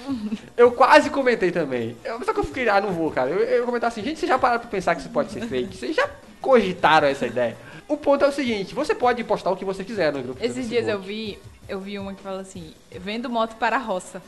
Eu 0.55 0.71
quase 0.71 1.09
comentei 1.09 1.51
também. 1.51 1.97
Eu, 2.03 2.23
só 2.23 2.31
que 2.33 2.39
eu 2.39 2.43
fiquei, 2.43 2.69
ah, 2.69 2.79
não 2.79 2.91
vou, 2.91 3.09
cara. 3.11 3.31
Eu, 3.31 3.39
eu 3.39 3.65
comentar 3.65 3.87
assim, 3.87 4.03
gente, 4.03 4.19
vocês 4.19 4.29
já 4.29 4.37
pararam 4.37 4.61
pra 4.61 4.69
pensar 4.69 4.93
que 4.93 5.01
isso 5.01 5.09
pode 5.09 5.31
ser 5.31 5.47
fake? 5.47 5.75
Vocês 5.75 5.95
já 5.95 6.07
cogitaram 6.39 7.07
essa 7.07 7.25
ideia? 7.25 7.57
O 7.87 7.97
ponto 7.97 8.23
é 8.23 8.27
o 8.27 8.31
seguinte, 8.31 8.73
você 8.73 8.95
pode 8.95 9.23
postar 9.23 9.51
o 9.51 9.55
que 9.55 9.65
você 9.65 9.83
quiser 9.83 10.13
no 10.13 10.21
grupo. 10.21 10.43
Esses 10.43 10.69
dias 10.69 10.87
eu 10.87 10.99
vi, 10.99 11.37
eu 11.67 11.79
vi 11.79 11.99
uma 11.99 12.13
que 12.13 12.21
fala 12.21 12.41
assim: 12.41 12.73
vendo 12.91 13.29
moto 13.29 13.55
para 13.55 13.75
a 13.75 13.79
roça. 13.79 14.21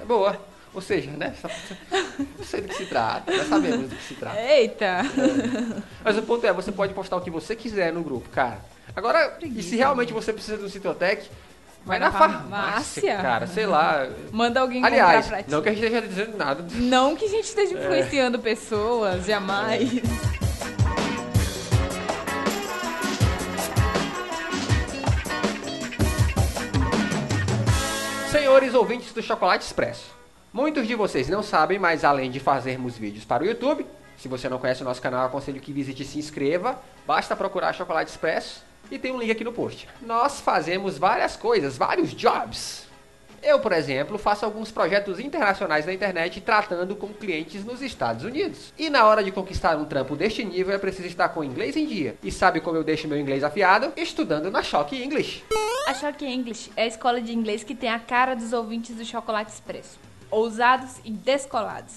É 0.00 0.04
boa. 0.04 0.38
Ou 0.74 0.80
seja, 0.80 1.10
né? 1.10 1.34
Não 2.18 2.44
sei 2.44 2.60
do 2.60 2.68
que 2.68 2.74
se 2.74 2.86
trata, 2.86 3.32
já 3.34 3.44
sabemos 3.44 3.88
do 3.90 3.96
que 3.96 4.02
se 4.04 4.14
trata. 4.14 4.40
Eita! 4.40 5.02
Mas 6.04 6.16
o 6.18 6.22
ponto 6.22 6.46
é, 6.46 6.52
você 6.52 6.70
pode 6.72 6.92
postar 6.94 7.16
o 7.16 7.20
que 7.20 7.30
você 7.30 7.54
quiser 7.56 7.92
no 7.92 8.02
grupo, 8.02 8.28
cara. 8.30 8.60
Agora, 8.94 9.34
e 9.36 9.40
Preguiça, 9.40 9.70
se 9.70 9.76
realmente 9.76 10.12
você 10.12 10.32
precisa 10.32 10.58
do 10.58 10.68
Citotec, 10.68 11.28
vai 11.84 11.98
Vai 11.98 12.10
na 12.10 12.12
farmácia, 12.12 12.50
farmácia. 13.02 13.16
cara, 13.16 13.46
sei 13.46 13.66
lá. 13.66 14.06
Manda 14.30 14.60
alguém 14.60 14.84
Aliás, 14.84 15.24
comprar 15.24 15.36
pra 15.38 15.42
ti. 15.44 15.50
não 15.50 15.62
que 15.62 15.68
a 15.68 15.72
gente 15.72 15.84
esteja 15.84 16.06
dizendo 16.06 16.36
nada. 16.36 16.64
Não 16.74 17.16
que 17.16 17.24
a 17.24 17.28
gente 17.28 17.44
esteja 17.44 17.76
É. 17.78 17.82
influenciando 17.82 18.38
pessoas, 18.38 19.24
jamais. 19.26 19.90
Senhores 28.30 28.74
ouvintes 28.74 29.12
do 29.12 29.22
Chocolate 29.22 29.64
Expresso, 29.64 30.06
muitos 30.52 30.86
de 30.86 30.94
vocês 30.94 31.28
não 31.28 31.42
sabem, 31.42 31.78
mas 31.78 32.04
além 32.04 32.30
de 32.30 32.38
fazermos 32.38 32.96
vídeos 32.96 33.24
para 33.24 33.42
o 33.42 33.46
YouTube, 33.46 33.86
se 34.16 34.28
você 34.28 34.48
não 34.48 34.58
conhece 34.58 34.82
o 34.82 34.84
nosso 34.84 35.02
canal, 35.02 35.26
aconselho 35.26 35.60
que 35.60 35.72
visite 35.72 36.02
e 36.02 36.06
se 36.06 36.18
inscreva. 36.18 36.80
Basta 37.06 37.34
procurar 37.34 37.72
Chocolate 37.72 38.10
Expresso 38.10 38.62
e 38.90 38.98
tem 38.98 39.12
um 39.12 39.18
link 39.18 39.30
aqui 39.30 39.42
no 39.42 39.52
post. 39.52 39.88
Nós 40.00 40.40
fazemos 40.40 40.98
várias 40.98 41.36
coisas, 41.36 41.76
vários 41.76 42.14
jobs. 42.14 42.86
Eu, 43.42 43.58
por 43.58 43.72
exemplo, 43.72 44.18
faço 44.18 44.44
alguns 44.44 44.70
projetos 44.70 45.18
internacionais 45.18 45.84
na 45.84 45.92
internet 45.92 46.40
tratando 46.40 46.94
com 46.94 47.08
clientes 47.08 47.64
nos 47.64 47.82
Estados 47.82 48.24
Unidos. 48.24 48.72
E 48.78 48.88
na 48.88 49.04
hora 49.04 49.24
de 49.24 49.32
conquistar 49.32 49.76
um 49.76 49.84
trampo 49.84 50.14
deste 50.14 50.44
nível 50.44 50.72
é 50.72 50.78
preciso 50.78 51.08
estar 51.08 51.28
com 51.30 51.40
o 51.40 51.44
inglês 51.44 51.76
em 51.76 51.84
dia. 51.84 52.14
E 52.22 52.30
sabe 52.30 52.60
como 52.60 52.76
eu 52.76 52.84
deixo 52.84 53.08
meu 53.08 53.18
inglês 53.18 53.42
afiado? 53.42 53.92
Estudando 53.96 54.48
na 54.48 54.62
Shock 54.62 54.94
English. 54.94 55.42
A 55.88 55.94
Choque 55.94 56.24
English 56.24 56.70
é 56.76 56.84
a 56.84 56.86
escola 56.86 57.20
de 57.20 57.32
inglês 57.32 57.64
que 57.64 57.74
tem 57.74 57.90
a 57.90 57.98
cara 57.98 58.36
dos 58.36 58.52
ouvintes 58.52 58.94
do 58.94 59.04
Chocolate 59.04 59.50
Expresso. 59.50 60.11
Ousados 60.32 60.96
e 61.04 61.10
descolados. 61.10 61.96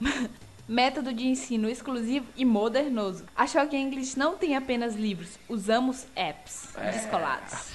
Método 0.68 1.12
de 1.12 1.26
ensino 1.26 1.68
exclusivo 1.68 2.26
e 2.36 2.44
modernoso. 2.44 3.24
A 3.34 3.46
Choque 3.46 3.76
English 3.76 4.18
não 4.18 4.36
tem 4.36 4.54
apenas 4.54 4.94
livros, 4.94 5.38
usamos 5.48 6.06
apps 6.14 6.68
descolados. 6.92 7.72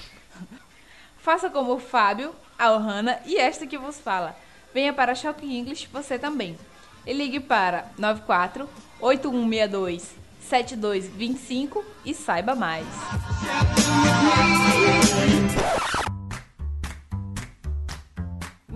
Faça 1.18 1.50
como 1.50 1.74
o 1.74 1.80
Fábio, 1.80 2.32
a 2.56 2.72
Ohana 2.72 3.20
e 3.26 3.36
esta 3.36 3.66
que 3.66 3.76
vos 3.76 3.98
fala. 3.98 4.36
Venha 4.72 4.92
para 4.92 5.12
a 5.12 5.16
Choque 5.16 5.44
English 5.44 5.88
você 5.92 6.16
também. 6.16 6.56
E 7.04 7.12
ligue 7.12 7.40
para 7.40 7.90
94 7.98 8.68
8162 9.00 10.14
7225 10.40 11.84
e 12.04 12.14
saiba 12.14 12.54
mais. 12.54 12.86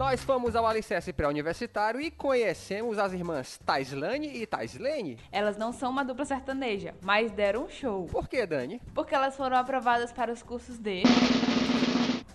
Nós 0.02 0.24
fomos 0.24 0.56
ao 0.56 0.66
Alicerce 0.66 1.12
Pré-Universitário 1.12 2.00
e 2.00 2.10
conhecemos 2.10 2.98
as 2.98 3.12
irmãs 3.12 3.56
Taislane 3.64 4.36
e 4.36 4.44
Taislene. 4.44 5.16
Elas 5.30 5.56
não 5.56 5.72
são 5.72 5.92
uma 5.92 6.04
dupla 6.04 6.24
sertaneja, 6.24 6.92
mas 7.02 7.30
deram 7.30 7.66
um 7.66 7.68
show. 7.68 8.06
Por 8.06 8.28
que, 8.28 8.44
Dani? 8.44 8.82
Porque 8.92 9.14
elas 9.14 9.36
foram 9.36 9.56
aprovadas 9.56 10.12
para 10.12 10.32
os 10.32 10.42
cursos 10.42 10.76
de 10.76 11.04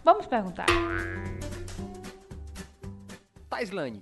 Vamos 0.02 0.26
perguntar. 0.28 0.66
Taislane, 3.50 4.02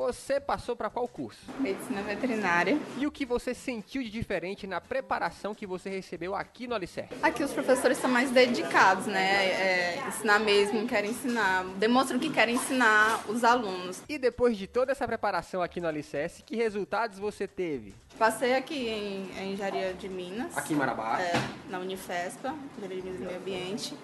você 0.00 0.40
passou 0.40 0.74
para 0.74 0.88
qual 0.88 1.06
curso? 1.06 1.40
Medicina 1.58 2.00
veterinária. 2.00 2.78
E 2.96 3.06
o 3.06 3.10
que 3.10 3.26
você 3.26 3.52
sentiu 3.52 4.02
de 4.02 4.08
diferente 4.08 4.66
na 4.66 4.80
preparação 4.80 5.54
que 5.54 5.66
você 5.66 5.90
recebeu 5.90 6.34
aqui 6.34 6.66
no 6.66 6.74
Alicerce? 6.74 7.12
Aqui 7.22 7.44
os 7.44 7.52
professores 7.52 7.98
são 7.98 8.10
mais 8.10 8.30
dedicados, 8.30 9.06
né? 9.06 9.44
É, 9.44 10.02
ensinar 10.08 10.38
mesmo, 10.38 10.88
querem 10.88 11.10
ensinar. 11.10 11.64
Demonstram 11.76 12.18
que 12.18 12.30
querem 12.30 12.54
ensinar 12.54 13.22
os 13.28 13.44
alunos. 13.44 14.02
E 14.08 14.16
depois 14.16 14.56
de 14.56 14.66
toda 14.66 14.90
essa 14.90 15.06
preparação 15.06 15.60
aqui 15.60 15.82
no 15.82 15.88
Alicerce, 15.88 16.42
que 16.44 16.56
resultados 16.56 17.18
você 17.18 17.46
teve? 17.46 17.94
Passei 18.18 18.54
aqui 18.54 18.88
em, 18.88 19.30
em 19.38 19.52
Engenharia 19.52 19.92
de 19.92 20.08
Minas. 20.08 20.56
Aqui 20.56 20.72
em 20.72 20.76
Marabá. 20.76 21.20
é, 21.20 21.32
na 21.68 21.78
Unifespa, 21.78 22.54
Engenharia 22.78 23.02
de 23.02 23.02
Minas 23.02 23.20
e 23.20 23.24
Meio 23.24 23.38
Ambiente. 23.38 23.94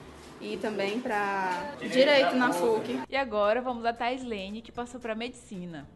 E 0.41 0.57
também 0.57 1.01
para 1.01 1.75
Direito 1.81 2.35
na 2.37 2.53
FUC. 2.53 3.01
E 3.09 3.17
agora 3.17 3.61
vamos 3.61 3.85
a 3.85 3.93
Taislene, 3.93 4.63
que 4.63 4.71
passou 4.71 5.01
para 5.01 5.15
medicina. 5.15 5.87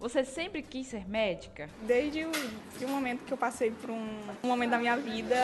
Você 0.00 0.24
sempre 0.24 0.62
quis 0.62 0.86
ser 0.86 1.08
médica? 1.08 1.68
Desde 1.82 2.24
o, 2.24 2.30
de 2.78 2.84
um 2.84 2.88
momento 2.88 3.24
que 3.24 3.32
eu 3.32 3.36
passei 3.36 3.72
por 3.72 3.90
um, 3.90 4.06
um 4.44 4.46
momento 4.46 4.70
da 4.70 4.78
minha 4.78 4.96
vida 4.96 5.36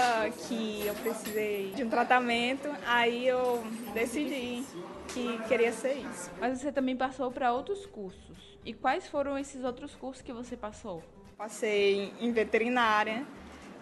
que 0.47 0.87
eu 0.87 0.95
precisei 0.95 1.73
de 1.73 1.83
um 1.83 1.91
tratamento, 1.91 2.69
aí 2.87 3.27
eu 3.27 3.65
decidi 3.93 4.65
que 5.09 5.39
queria 5.49 5.73
ser 5.73 5.95
isso. 5.95 6.31
Mas 6.39 6.61
você 6.61 6.71
também 6.71 6.97
passou 6.97 7.33
para 7.33 7.53
outros 7.53 7.85
cursos. 7.85 8.59
E 8.65 8.73
quais 8.73 9.09
foram 9.09 9.37
esses 9.37 9.65
outros 9.65 9.97
cursos 9.97 10.23
que 10.23 10.33
você 10.33 10.57
passou? 10.57 11.03
Passei 11.37 12.13
em 12.21 12.31
veterinária, 12.31 13.27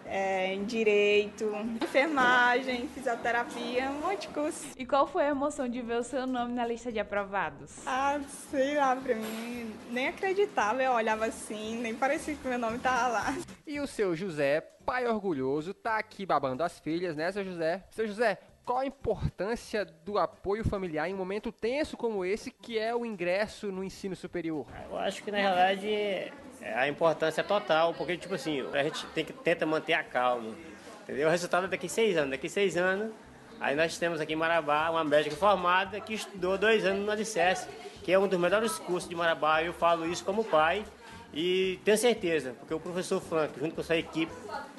é, 0.07 0.55
em 0.55 0.65
direito, 0.65 1.53
enfermagem, 1.81 2.89
fisioterapia, 2.89 3.91
um 3.91 4.01
monte 4.01 4.23
de 4.23 4.29
curso. 4.29 4.67
E 4.77 4.85
qual 4.85 5.07
foi 5.07 5.25
a 5.25 5.31
emoção 5.31 5.69
de 5.69 5.81
ver 5.81 5.99
o 5.99 6.03
seu 6.03 6.27
nome 6.27 6.53
na 6.53 6.67
lista 6.67 6.93
de 6.93 7.01
aprovados? 7.01 7.87
Ah, 7.87 8.21
sei 8.51 8.77
lá, 8.77 8.95
pra 8.97 9.15
mim, 9.15 9.73
nem 9.91 10.09
acreditava, 10.09 10.83
eu 10.83 10.93
olhava 10.93 11.27
assim, 11.27 11.77
nem 11.79 11.95
parecia 11.95 12.35
que 12.35 12.47
meu 12.47 12.59
nome 12.59 12.79
tava 12.79 13.09
lá. 13.09 13.35
E 13.67 13.81
o 13.81 13.87
seu 13.87 14.15
José, 14.15 14.61
pai 14.85 15.07
orgulhoso, 15.07 15.73
tá 15.73 15.97
aqui 15.97 16.27
babando 16.27 16.63
as 16.63 16.79
filhas, 16.79 17.17
né, 17.17 17.31
seu 17.33 17.45
José? 17.45 17.85
Seu 17.91 18.07
José, 18.07 18.39
qual 18.65 18.79
a 18.79 18.87
importância 18.87 19.85
do 19.85 20.19
apoio 20.19 20.65
familiar 20.65 21.09
em 21.09 21.15
um 21.15 21.17
momento 21.17 21.51
tenso 21.51 21.97
como 21.97 22.25
esse, 22.25 22.51
que 22.51 22.79
é 22.79 22.95
o 22.95 23.05
ingresso 23.05 23.73
no 23.73 23.83
ensino 23.83 24.15
superior? 24.15 24.67
Eu 24.91 24.99
acho 24.99 25.23
que 25.23 25.31
na 25.31 25.39
realidade 25.39 26.33
a 26.75 26.89
importância 26.89 27.41
é 27.41 27.45
total, 27.45 27.95
porque 27.95 28.17
tipo 28.17 28.35
assim, 28.35 28.65
a 28.73 28.83
gente 28.83 29.05
tem 29.07 29.25
que 29.25 29.33
tenta 29.33 29.67
manter 29.67 29.95
a 29.95 30.03
calma. 30.03 30.55
Entendeu? 31.03 31.29
O 31.29 31.31
resultado 31.31 31.67
é 31.67 31.69
daqui 31.69 31.89
seis 31.89 32.17
anos. 32.17 32.31
Daqui 32.31 32.49
seis 32.49 32.77
anos, 32.77 33.13
aí 33.61 33.75
nós 33.75 33.99
temos 33.99 34.21
aqui 34.21 34.33
em 34.33 34.37
Marabá 34.37 34.91
uma 34.91 35.05
médica 35.05 35.35
formada 35.35 36.01
que 36.01 36.15
estudou 36.15 36.57
dois 36.57 36.85
anos 36.87 37.05
no 37.05 37.11
Alicerce, 37.11 37.69
que 38.03 38.13
é 38.13 38.19
um 38.19 38.29
dos 38.29 38.39
melhores 38.39 38.79
cursos 38.79 39.09
de 39.09 39.17
Marabá. 39.17 39.63
Eu 39.63 39.73
falo 39.73 40.07
isso 40.07 40.25
como 40.25 40.45
pai 40.45 40.85
e 41.33 41.81
tenho 41.85 41.97
certeza, 41.97 42.55
porque 42.59 42.75
o 42.75 42.81
professor 42.81 43.21
Frank, 43.21 43.59
junto 43.59 43.75
com 43.75 43.81
a 43.81 43.85
sua 43.85 43.97
equipe, 43.97 44.33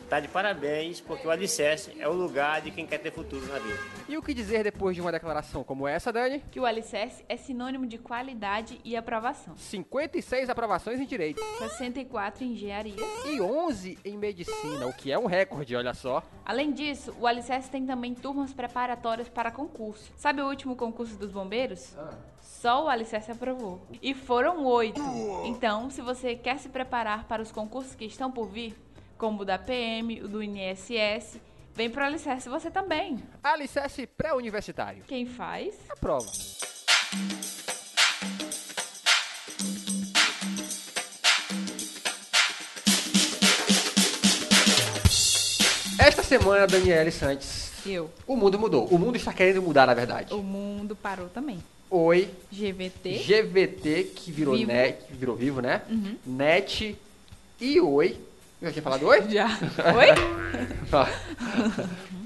está 0.04 0.20
de 0.20 0.28
parabéns, 0.28 1.02
porque 1.02 1.26
o 1.28 1.32
Alicerce 1.32 1.92
é 2.00 2.08
o 2.08 2.13
lugar 2.13 2.62
de 2.62 2.70
quem 2.70 2.86
quer 2.86 3.00
ter 3.00 3.12
futuro 3.12 3.44
na 3.48 3.58
vida. 3.58 3.80
E 4.08 4.16
o 4.16 4.22
que 4.22 4.34
dizer 4.34 4.63
depois 4.63 4.96
de 4.96 5.02
uma 5.02 5.12
declaração 5.12 5.63
como 5.63 5.88
essa, 5.88 6.13
Dani? 6.13 6.44
Que 6.52 6.60
o 6.60 6.66
Alicerce 6.66 7.26
é 7.28 7.36
sinônimo 7.36 7.88
de 7.88 7.98
qualidade 7.98 8.80
e 8.84 8.96
aprovação. 8.96 9.56
56 9.58 10.50
aprovações 10.50 11.00
em 11.00 11.06
direito 11.06 11.42
64 11.58 12.44
em 12.44 12.52
engenharia. 12.52 12.96
e 13.26 13.42
11 13.42 13.98
em 14.06 14.18
medicina, 14.18 14.86
o 14.86 14.94
que 14.94 15.12
é 15.12 15.18
um 15.18 15.26
recorde, 15.26 15.76
olha 15.76 15.96
só. 15.96 16.22
Além 16.46 16.72
disso, 16.72 17.16
o 17.20 17.26
Alicerce 17.26 17.72
tem 17.72 17.86
também 17.86 18.13
turmas 18.13 18.54
preparatórias 18.54 19.30
para 19.30 19.50
concurso. 19.50 20.12
Sabe 20.16 20.42
o 20.42 20.48
último 20.48 20.76
concurso 20.76 21.16
dos 21.18 21.32
bombeiros? 21.32 21.96
Só 22.43 22.84
o 22.86 22.88
Alicerce 22.89 23.32
aprovou. 23.32 23.82
E 24.01 24.13
foram 24.13 24.65
oito. 24.65 25.01
Então, 25.45 25.89
se 25.89 26.01
você 26.01 26.36
quer 26.36 26.60
se 26.60 26.67
preparar 26.69 27.23
para 27.25 27.41
os 27.41 27.51
concursos 27.51 27.95
que 27.95 28.06
estão 28.06 28.29
por 28.29 28.47
vir, 28.47 28.75
como 29.17 29.41
o 29.41 29.45
da 29.45 29.58
PM, 29.58 30.21
o 30.21 30.27
do 30.27 30.43
INSS, 30.43 31.39
vem 31.73 31.89
pro 31.89 32.03
Alicerce 32.03 32.49
você 32.49 32.69
também. 32.69 33.23
Alicerce 33.41 34.06
pré-universitário. 34.06 35.03
Quem 35.08 35.25
faz? 35.25 35.73
Aprova. 35.89 36.27
Esta 45.99 46.23
semana, 46.23 46.67
Daniele 46.67 47.12
Santos, 47.12 47.71
Eu. 47.86 48.10
o 48.27 48.36
mundo 48.36 48.60
mudou. 48.60 48.86
O 48.88 48.97
mundo 48.97 49.15
está 49.15 49.32
querendo 49.32 49.62
mudar, 49.62 49.86
na 49.86 49.93
verdade. 49.93 50.34
O 50.34 50.41
mundo 50.43 50.95
parou 50.95 51.29
também. 51.29 51.63
Oi, 51.95 52.27
GVT. 52.51 53.19
GVT, 53.19 54.03
que 54.15 54.32
virou 54.32 54.56
Vivo. 54.56 54.71
net, 54.71 55.03
que 55.06 55.13
virou 55.13 55.36
vivo, 55.36 55.62
né? 55.62 55.84
Net 56.25 56.97
e 57.62 57.79
Oi. 57.79 58.17
Eu 58.60 58.67
já 58.67 58.73
tinha 58.73 58.82
falado 58.82 59.06
Oi? 59.06 59.29
Já. 59.29 59.45
Oi? 59.95 60.08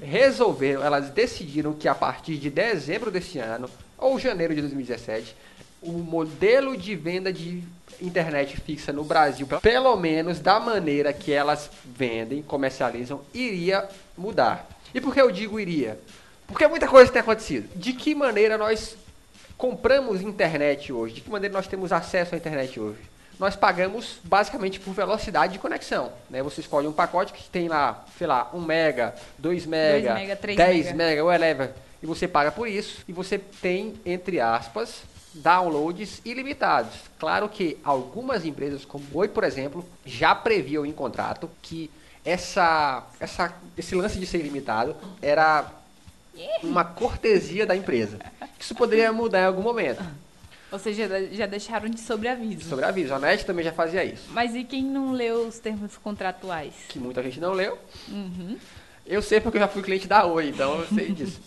resolveram, 0.00 0.82
elas 0.82 1.10
decidiram 1.10 1.74
que 1.74 1.86
a 1.86 1.94
partir 1.94 2.38
de 2.38 2.48
dezembro 2.48 3.10
desse 3.10 3.38
ano, 3.38 3.68
ou 3.98 4.18
janeiro 4.18 4.54
de 4.54 4.62
2017, 4.62 5.36
o 5.82 5.92
modelo 5.92 6.74
de 6.74 6.96
venda 6.96 7.30
de 7.30 7.62
internet 8.00 8.58
fixa 8.58 8.90
no 8.90 9.04
Brasil, 9.04 9.46
pelo 9.60 9.94
menos 9.96 10.40
da 10.40 10.58
maneira 10.58 11.12
que 11.12 11.30
elas 11.30 11.70
vendem, 11.84 12.40
comercializam, 12.40 13.20
iria 13.34 13.86
mudar. 14.16 14.66
E 14.94 15.00
por 15.02 15.12
que 15.12 15.20
eu 15.20 15.30
digo 15.30 15.60
iria? 15.60 16.00
Porque 16.46 16.66
muita 16.66 16.88
coisa 16.88 17.12
tem 17.12 17.20
acontecido. 17.20 17.68
De 17.76 17.92
que 17.92 18.14
maneira 18.14 18.56
nós 18.56 18.96
compramos 19.58 20.22
internet 20.22 20.92
hoje? 20.92 21.16
De 21.16 21.20
que 21.20 21.28
maneira 21.28 21.52
nós 21.52 21.66
temos 21.66 21.92
acesso 21.92 22.34
à 22.34 22.38
internet 22.38 22.78
hoje? 22.78 23.00
Nós 23.38 23.54
pagamos 23.54 24.18
basicamente 24.24 24.80
por 24.80 24.94
velocidade 24.94 25.52
de 25.52 25.58
conexão. 25.58 26.12
Né? 26.30 26.42
Você 26.42 26.60
escolhe 26.60 26.86
um 26.86 26.92
pacote 26.92 27.32
que 27.32 27.48
tem 27.50 27.68
lá, 27.68 28.04
sei 28.16 28.26
lá, 28.26 28.50
1 28.54 28.60
mega, 28.60 29.14
2 29.38 29.66
mega, 29.66 30.14
mega, 30.14 30.36
3 30.36 30.56
10 30.56 30.86
mega. 30.86 30.96
mega, 30.96 31.24
whatever. 31.24 31.72
E 32.02 32.06
você 32.06 32.26
paga 32.26 32.50
por 32.50 32.68
isso. 32.68 33.04
E 33.06 33.12
você 33.12 33.38
tem, 33.38 33.94
entre 34.06 34.40
aspas, 34.40 35.02
downloads 35.34 36.20
ilimitados. 36.24 36.94
Claro 37.18 37.48
que 37.48 37.78
algumas 37.84 38.44
empresas, 38.44 38.84
como 38.84 39.04
Oi, 39.14 39.28
por 39.28 39.44
exemplo, 39.44 39.84
já 40.04 40.34
previam 40.34 40.84
em 40.84 40.92
contrato 40.92 41.50
que 41.62 41.90
essa, 42.24 43.06
essa, 43.20 43.54
esse 43.76 43.94
lance 43.94 44.18
de 44.18 44.26
ser 44.26 44.38
ilimitado 44.38 44.96
era 45.22 45.64
uma 46.62 46.84
cortesia 46.84 47.66
da 47.66 47.76
empresa. 47.76 48.18
Isso 48.58 48.74
poderia 48.74 49.12
mudar 49.12 49.40
em 49.40 49.46
algum 49.46 49.62
momento. 49.62 50.02
Ou 50.70 50.78
seja, 50.78 51.08
já 51.32 51.46
deixaram 51.46 51.88
de 51.88 51.98
sobreaviso. 51.98 52.68
Sobre 52.68 52.84
aviso, 52.84 53.14
a 53.14 53.18
NET 53.18 53.44
também 53.46 53.64
já 53.64 53.72
fazia 53.72 54.04
isso. 54.04 54.28
Mas 54.30 54.54
e 54.54 54.64
quem 54.64 54.84
não 54.84 55.12
leu 55.12 55.46
os 55.46 55.58
termos 55.58 55.96
contratuais? 55.96 56.74
Que 56.88 56.98
muita 56.98 57.22
gente 57.22 57.40
não 57.40 57.52
leu. 57.52 57.78
Uhum. 58.08 58.58
Eu 59.06 59.22
sei 59.22 59.40
porque 59.40 59.56
eu 59.56 59.62
já 59.62 59.68
fui 59.68 59.82
cliente 59.82 60.06
da 60.06 60.26
Oi, 60.26 60.48
então 60.50 60.80
eu 60.80 60.86
sei 60.88 61.10
disso. 61.10 61.40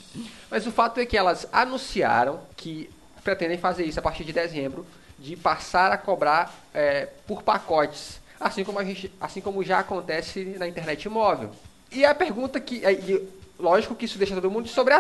Mas 0.50 0.66
o 0.66 0.72
fato 0.72 1.00
é 1.00 1.06
que 1.06 1.16
elas 1.16 1.48
anunciaram 1.54 2.42
que 2.58 2.90
pretendem 3.24 3.60
fazer 3.60 3.86
isso 3.86 4.00
a 4.00 4.02
partir 4.02 4.24
de 4.24 4.34
dezembro, 4.34 4.86
de 5.20 5.36
passar 5.36 5.92
a 5.92 5.98
cobrar 5.98 6.52
é, 6.74 7.08
por 7.28 7.44
pacotes, 7.44 8.20
assim 8.40 8.64
como, 8.64 8.84
gente, 8.84 9.14
assim 9.22 9.40
como 9.40 9.64
já 9.64 9.78
acontece 9.78 10.44
na 10.58 10.68
internet 10.68 11.08
móvel. 11.08 11.52
E 11.92 12.04
a 12.04 12.16
pergunta 12.16 12.60
que. 12.60 12.82
Lógico 13.62 13.96
que 13.96 14.06
isso 14.06 14.18
deixa 14.18 14.36
todo 14.36 14.50
mundo 14.52 14.68
sobre, 14.68 14.94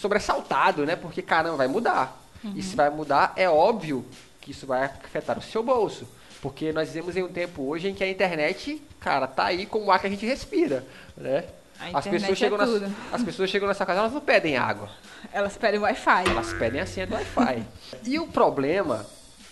sobressaltado, 0.00 0.84
né? 0.84 0.96
Porque, 0.96 1.22
caramba, 1.22 1.56
vai 1.56 1.68
mudar. 1.68 2.20
E 2.54 2.62
se 2.62 2.76
vai 2.76 2.88
mudar, 2.90 3.32
é 3.36 3.48
óbvio 3.48 4.04
que 4.40 4.50
isso 4.52 4.66
vai 4.66 4.84
afetar 4.84 5.38
o 5.38 5.42
seu 5.42 5.62
bolso. 5.62 6.06
Porque 6.40 6.72
nós 6.72 6.88
vivemos 6.88 7.16
em 7.16 7.22
um 7.24 7.28
tempo 7.28 7.62
hoje 7.68 7.88
em 7.88 7.94
que 7.94 8.04
a 8.04 8.08
internet, 8.08 8.80
cara, 9.00 9.26
tá 9.26 9.46
aí 9.46 9.66
como 9.66 9.86
o 9.86 9.90
ar 9.90 9.98
que 9.98 10.06
a 10.06 10.10
gente 10.10 10.24
respira, 10.24 10.84
né? 11.16 11.44
A 11.92 11.98
As 11.98 12.06
pessoas, 12.06 12.32
é 12.32 12.34
chegam 12.36 12.58
nas, 12.58 12.68
tudo. 12.70 12.94
as 13.12 13.22
pessoas 13.22 13.50
chegam 13.50 13.66
nessa 13.68 13.84
casa, 13.86 14.00
elas 14.00 14.12
não 14.12 14.20
pedem 14.20 14.56
água. 14.56 14.88
Elas 15.32 15.56
pedem 15.56 15.80
Wi-Fi. 15.80 16.28
Elas 16.30 16.52
pedem 16.52 16.80
a 16.80 16.86
senha 16.86 17.06
do 17.06 17.14
Wi-Fi. 17.14 17.62
e 18.04 18.18
o 18.20 18.26
problema 18.28 19.04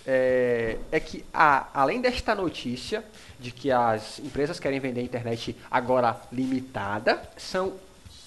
é, 0.07 0.77
é 0.93 1.01
que, 1.01 1.25
a- 1.35 1.67
além 1.75 2.01
desta 2.01 2.35
notícia 2.35 3.05
de 3.39 3.51
que 3.51 3.71
as 3.71 4.19
empresas 4.21 4.59
querem 4.61 4.79
vender 4.81 5.01
a 5.01 5.05
internet 5.05 5.57
agora 5.71 6.17
limitada, 6.33 7.21
são 7.37 7.75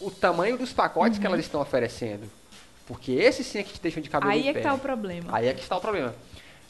o 0.01 0.09
tamanho 0.11 0.57
dos 0.57 0.71
pacotes 0.73 1.19
que 1.19 1.25
elas 1.25 1.39
estão 1.39 1.61
oferecendo. 1.61 2.29
Porque 2.87 3.11
esses 3.11 3.45
sim 3.45 3.59
é 3.59 3.63
que 3.63 3.73
te 3.73 3.81
deixam 3.81 4.01
de 4.01 4.09
cabelo 4.09 4.31
Aí 4.31 4.47
é 4.47 4.53
que 4.53 4.59
pé. 4.59 4.61
tá 4.61 4.73
o 4.73 4.79
problema. 4.79 5.29
Aí 5.31 5.47
é 5.47 5.53
que 5.53 5.61
está 5.61 5.77
o 5.77 5.81
problema. 5.81 6.13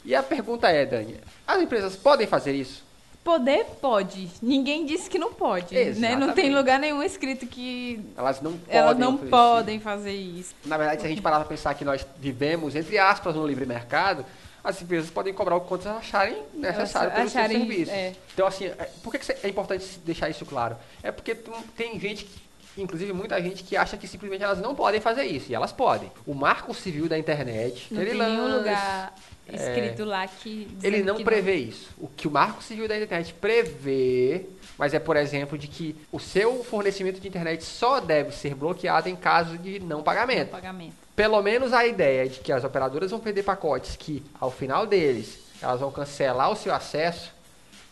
E 0.03 0.13
a 0.15 0.21
pergunta 0.23 0.67
é, 0.69 0.85
Dani, 0.85 1.17
as 1.47 1.61
empresas 1.61 1.95
podem 1.95 2.27
fazer 2.27 2.53
isso? 2.53 2.83
Poder 3.23 3.65
pode. 3.81 4.29
Ninguém 4.41 4.85
disse 4.85 5.09
que 5.09 5.19
não 5.19 5.33
pode. 5.33 5.73
Né? 5.75 5.83
Não 5.85 5.91
Exatamente. 5.91 6.35
tem 6.35 6.55
lugar 6.55 6.79
nenhum 6.79 7.03
escrito 7.03 7.45
que 7.45 7.99
Elas 8.17 8.41
não 8.41 8.53
podem 8.53 8.77
elas 8.77 8.97
não 8.97 9.11
fazer 9.11 9.21
isso. 9.23 9.29
podem 9.29 9.79
fazer 9.79 10.11
isso. 10.13 10.55
Na 10.65 10.77
verdade, 10.77 11.01
se 11.01 11.05
a 11.07 11.09
gente 11.09 11.21
parar 11.21 11.39
para 11.39 11.47
pensar 11.49 11.73
que 11.73 11.85
nós 11.85 12.05
vivemos, 12.17 12.75
entre 12.75 12.97
aspas, 12.97 13.35
no 13.35 13.45
livre 13.45 13.65
mercado, 13.65 14.25
as 14.63 14.81
empresas 14.81 15.09
podem 15.09 15.33
cobrar 15.33 15.55
o 15.57 15.61
quanto 15.61 15.87
elas 15.87 15.99
acharem 15.99 16.37
necessário 16.53 17.11
pelos 17.11 17.35
acharem, 17.35 17.57
seus 17.57 17.67
serviços. 17.69 17.93
é. 17.93 18.13
Então, 18.33 18.47
assim, 18.47 18.65
é- 18.67 18.89
por 19.03 19.11
que, 19.11 19.19
que 19.19 19.31
é 19.45 19.49
importante 19.49 19.99
deixar 20.03 20.29
isso 20.29 20.45
claro? 20.45 20.75
É 21.03 21.11
porque 21.11 21.35
tem 21.75 21.99
gente 21.99 22.25
que 22.25 22.48
inclusive 22.81 23.13
muita 23.13 23.41
gente 23.41 23.63
que 23.63 23.75
acha 23.77 23.97
que 23.97 24.07
simplesmente 24.07 24.43
elas 24.43 24.59
não 24.59 24.73
podem 24.75 24.99
fazer 25.01 25.23
isso, 25.25 25.51
e 25.51 25.55
elas 25.55 25.71
podem. 25.71 26.11
O 26.25 26.33
Marco 26.33 26.73
Civil 26.73 27.07
da 27.07 27.17
internet, 27.17 27.87
Não 27.93 28.01
ele 28.01 28.11
tem 28.11 28.19
nenhum 28.19 28.43
lança- 28.43 28.57
lugar 28.57 29.13
escrito 29.51 30.05
lá 30.05 30.27
que. 30.27 30.67
ele 30.83 31.01
não 31.01 31.15
que 31.15 31.23
prevê 31.23 31.55
isso. 31.55 31.89
O 31.97 32.07
que 32.07 32.27
o 32.27 32.31
Marco 32.31 32.61
Civil 32.61 32.87
da 32.87 32.95
Internet 32.95 33.33
prevê, 33.33 34.45
mas 34.77 34.93
é, 34.93 34.99
por 34.99 35.15
exemplo, 35.17 35.57
de 35.57 35.67
que 35.67 35.95
o 36.11 36.19
seu 36.19 36.63
fornecimento 36.63 37.19
de 37.19 37.27
internet 37.27 37.63
só 37.63 37.99
deve 37.99 38.31
ser 38.31 38.53
bloqueado 38.55 39.09
em 39.09 39.15
caso 39.15 39.57
de 39.57 39.79
não 39.79 40.03
pagamento. 40.03 40.49
Pagamento. 40.49 40.93
Pelo 41.15 41.41
menos 41.41 41.73
a 41.73 41.85
ideia 41.85 42.29
de 42.29 42.39
que 42.39 42.51
as 42.51 42.63
operadoras 42.63 43.11
vão 43.11 43.19
perder 43.19 43.43
pacotes 43.43 43.95
que, 43.95 44.23
ao 44.39 44.49
final 44.51 44.85
deles, 44.85 45.39
elas 45.61 45.79
vão 45.79 45.91
cancelar 45.91 46.49
o 46.51 46.55
seu 46.55 46.73
acesso, 46.73 47.33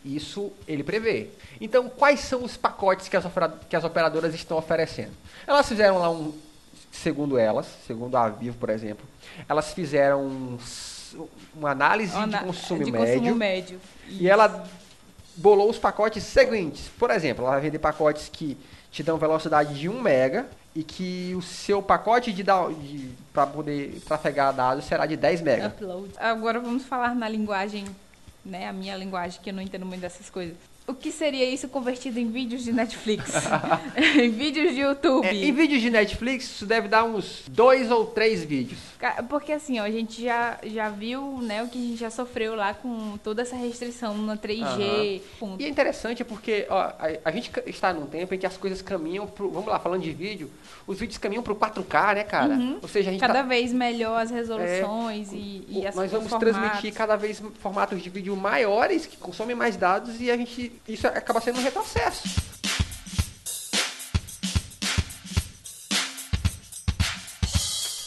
isso 0.03 0.51
ele 0.67 0.83
prevê. 0.83 1.27
Então, 1.59 1.89
quais 1.89 2.19
são 2.21 2.43
os 2.43 2.55
pacotes 2.55 3.07
que 3.07 3.17
as, 3.17 3.25
que 3.69 3.75
as 3.75 3.83
operadoras 3.83 4.33
estão 4.33 4.57
oferecendo? 4.57 5.11
Elas 5.45 5.67
fizeram 5.67 5.97
lá 5.99 6.09
um, 6.09 6.33
segundo 6.91 7.37
elas, 7.37 7.67
segundo 7.85 8.15
a 8.17 8.29
Vivo, 8.29 8.57
por 8.57 8.69
exemplo, 8.69 9.05
elas 9.47 9.73
fizeram 9.73 10.25
um 10.25 10.57
uma 11.55 11.71
análise 11.71 12.11
de 12.11 12.17
Ana- 12.21 12.43
consumo 12.43 12.83
de 12.83 12.91
médio. 12.91 13.19
consumo 13.21 13.35
médio. 13.35 13.79
E 14.09 14.29
ela 14.29 14.63
bolou 15.35 15.69
os 15.69 15.77
pacotes 15.77 16.23
seguintes. 16.23 16.89
Por 16.97 17.09
exemplo, 17.11 17.43
ela 17.43 17.53
vai 17.53 17.61
vender 17.61 17.79
pacotes 17.79 18.29
que 18.29 18.57
te 18.91 19.03
dão 19.03 19.17
velocidade 19.17 19.73
de 19.73 19.87
1 19.87 20.01
mega 20.01 20.47
e 20.75 20.83
que 20.83 21.33
o 21.35 21.41
seu 21.41 21.81
pacote 21.81 22.31
de, 22.31 22.43
de 22.43 23.09
para 23.33 23.47
poder 23.47 23.99
trafegar 24.05 24.53
dados 24.53 24.85
será 24.85 25.05
de 25.05 25.15
10 25.15 25.41
mega. 25.41 25.67
Upload. 25.67 26.09
Agora 26.17 26.59
vamos 26.59 26.83
falar 26.83 27.15
na 27.15 27.27
linguagem, 27.29 27.85
né? 28.47 28.67
A 28.67 28.73
minha 28.73 28.95
linguagem, 28.95 29.41
que 29.41 29.49
eu 29.49 29.53
não 29.53 29.61
entendo 29.61 29.85
muito 29.85 30.01
dessas 30.01 30.29
coisas. 30.29 30.57
O 30.87 30.93
que 30.93 31.11
seria 31.11 31.43
isso 31.49 31.67
convertido 31.67 32.17
em 32.17 32.31
vídeos 32.31 32.63
de 32.63 32.71
Netflix? 32.71 33.33
em 34.17 34.29
vídeos 34.29 34.73
de 34.73 34.79
YouTube? 34.79 35.27
É, 35.27 35.33
em 35.33 35.51
vídeos 35.51 35.81
de 35.81 35.89
Netflix, 35.89 36.45
isso 36.45 36.65
deve 36.65 36.87
dar 36.87 37.03
uns 37.03 37.43
dois 37.49 37.91
ou 37.91 38.05
três 38.05 38.41
vídeos. 38.41 38.79
Porque 39.27 39.51
assim, 39.51 39.79
ó, 39.81 39.83
a 39.83 39.91
gente 39.91 40.23
já, 40.23 40.57
já 40.63 40.89
viu, 40.89 41.39
né, 41.41 41.61
o 41.61 41.67
que 41.67 41.77
a 41.77 41.81
gente 41.81 41.97
já 41.97 42.09
sofreu 42.09 42.55
lá 42.55 42.73
com 42.73 43.17
toda 43.21 43.41
essa 43.41 43.55
restrição 43.57 44.17
na 44.17 44.37
3G. 44.37 45.21
com- 45.39 45.57
E 45.59 45.65
é 45.65 45.67
interessante 45.67 46.23
porque 46.23 46.65
ó, 46.69 46.79
a, 46.79 46.95
a 47.25 47.31
gente 47.31 47.51
está 47.65 47.91
num 47.91 48.05
tempo 48.05 48.33
em 48.33 48.37
que 48.37 48.45
as 48.45 48.55
coisas 48.55 48.81
caminham 48.81 49.27
pro. 49.27 49.49
Vamos 49.51 49.67
lá, 49.67 49.77
falando 49.79 50.01
de 50.03 50.11
vídeo, 50.13 50.49
os 50.87 50.97
vídeos 50.99 51.17
caminham 51.17 51.43
pro 51.43 51.53
4K, 51.55 52.15
né, 52.15 52.23
cara? 52.23 52.57
Ou 52.81 52.87
seja, 52.87 53.09
a 53.09 53.13
gente 53.13 53.21
Uhum. 53.21 53.27
Cada 53.27 53.41
tá- 53.41 53.49
vez 53.49 53.73
melhor 53.73 54.21
as 54.21 54.31
resoluções 54.31 55.33
e, 55.33 55.65
e 55.67 55.85
as 55.85 55.93
nós 55.95 56.09
vamos 56.09 56.29
formatos. 56.29 56.57
transmitir 56.61 56.93
cada 56.93 57.17
vez 57.17 57.43
formatos 57.59 58.01
de 58.01 58.09
vídeo 58.09 58.33
maiores 58.37 59.05
que 59.05 59.17
consomem 59.17 59.53
mais 59.55 59.75
dados 59.75 60.21
e 60.21 60.31
a 60.31 60.37
gente 60.37 60.71
isso 60.87 61.07
acaba 61.07 61.39
sendo 61.41 61.59
um 61.59 61.63
retrocesso. 61.63 62.23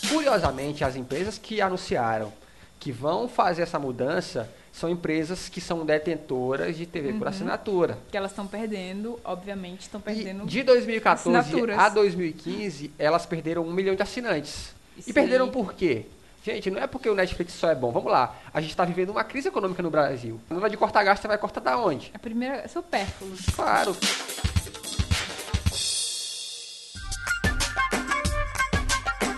Curiosamente, 0.08 0.82
as 0.84 0.96
empresas 0.96 1.38
que 1.38 1.60
anunciaram 1.60 2.32
que 2.78 2.90
vão 2.90 3.28
fazer 3.28 3.62
essa 3.62 3.78
mudança 3.78 4.50
são 4.72 4.88
empresas 4.88 5.48
que 5.48 5.60
são 5.60 5.84
detentoras 5.84 6.76
de 6.76 6.86
TV 6.86 7.10
Uhum. 7.12 7.18
por 7.18 7.28
assinatura. 7.28 7.98
Que 8.10 8.16
elas 8.16 8.30
estão 8.30 8.46
perdendo, 8.46 9.20
obviamente, 9.24 9.82
estão 9.82 10.00
E 10.00 10.02
perdendo. 10.02 10.46
de 10.46 10.62
2014 10.62 11.36
assinaturas. 11.36 11.78
a 11.78 11.88
2015, 11.90 12.90
elas 12.98 13.26
perderam 13.26 13.62
um 13.66 13.72
milhão 13.72 13.94
de 13.94 14.02
assinantes. 14.02 14.74
E 14.96 15.02
Sim. 15.02 15.12
perderam 15.12 15.48
por 15.50 15.74
quê? 15.74 16.06
Gente, 16.42 16.70
não 16.70 16.80
é 16.80 16.86
porque 16.86 17.08
o 17.08 17.14
Netflix 17.14 17.52
só 17.52 17.68
é 17.70 17.74
bom. 17.74 17.92
Vamos 17.92 18.10
lá. 18.10 18.34
A 18.52 18.62
gente 18.62 18.70
está 18.70 18.84
vivendo 18.84 19.10
uma 19.10 19.22
crise 19.22 19.48
econômica 19.48 19.82
no 19.82 19.90
Brasil. 19.90 20.40
Na 20.48 20.56
hora 20.56 20.70
de 20.70 20.76
cortar 20.76 21.04
gasto, 21.04 21.22
você 21.22 21.28
vai 21.28 21.36
cortar 21.36 21.60
da 21.60 21.76
onde? 21.76 22.10
A 22.14 22.18
primeira, 22.18 22.66
supérfluo. 22.66 23.30
Claro. 23.54 23.94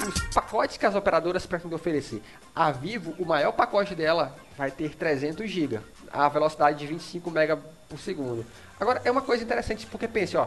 Os 0.06 0.34
pacotes 0.34 0.76
que 0.76 0.86
as 0.86 0.94
operadoras 0.94 1.44
pretendem 1.44 1.74
oferecer. 1.74 2.22
A 2.54 2.70
Vivo, 2.70 3.16
o 3.18 3.26
maior 3.26 3.50
pacote 3.50 3.96
dela 3.96 4.36
vai 4.56 4.70
ter 4.70 4.94
300 4.94 5.50
GB, 5.50 5.80
a 6.12 6.28
velocidade 6.28 6.78
de 6.78 6.86
25 6.86 7.30
MB 7.30 7.58
por 7.88 7.98
segundo. 7.98 8.46
Agora, 8.78 9.02
é 9.04 9.10
uma 9.10 9.22
coisa 9.22 9.42
interessante 9.42 9.86
porque 9.86 10.06
pense, 10.06 10.36
ó, 10.36 10.46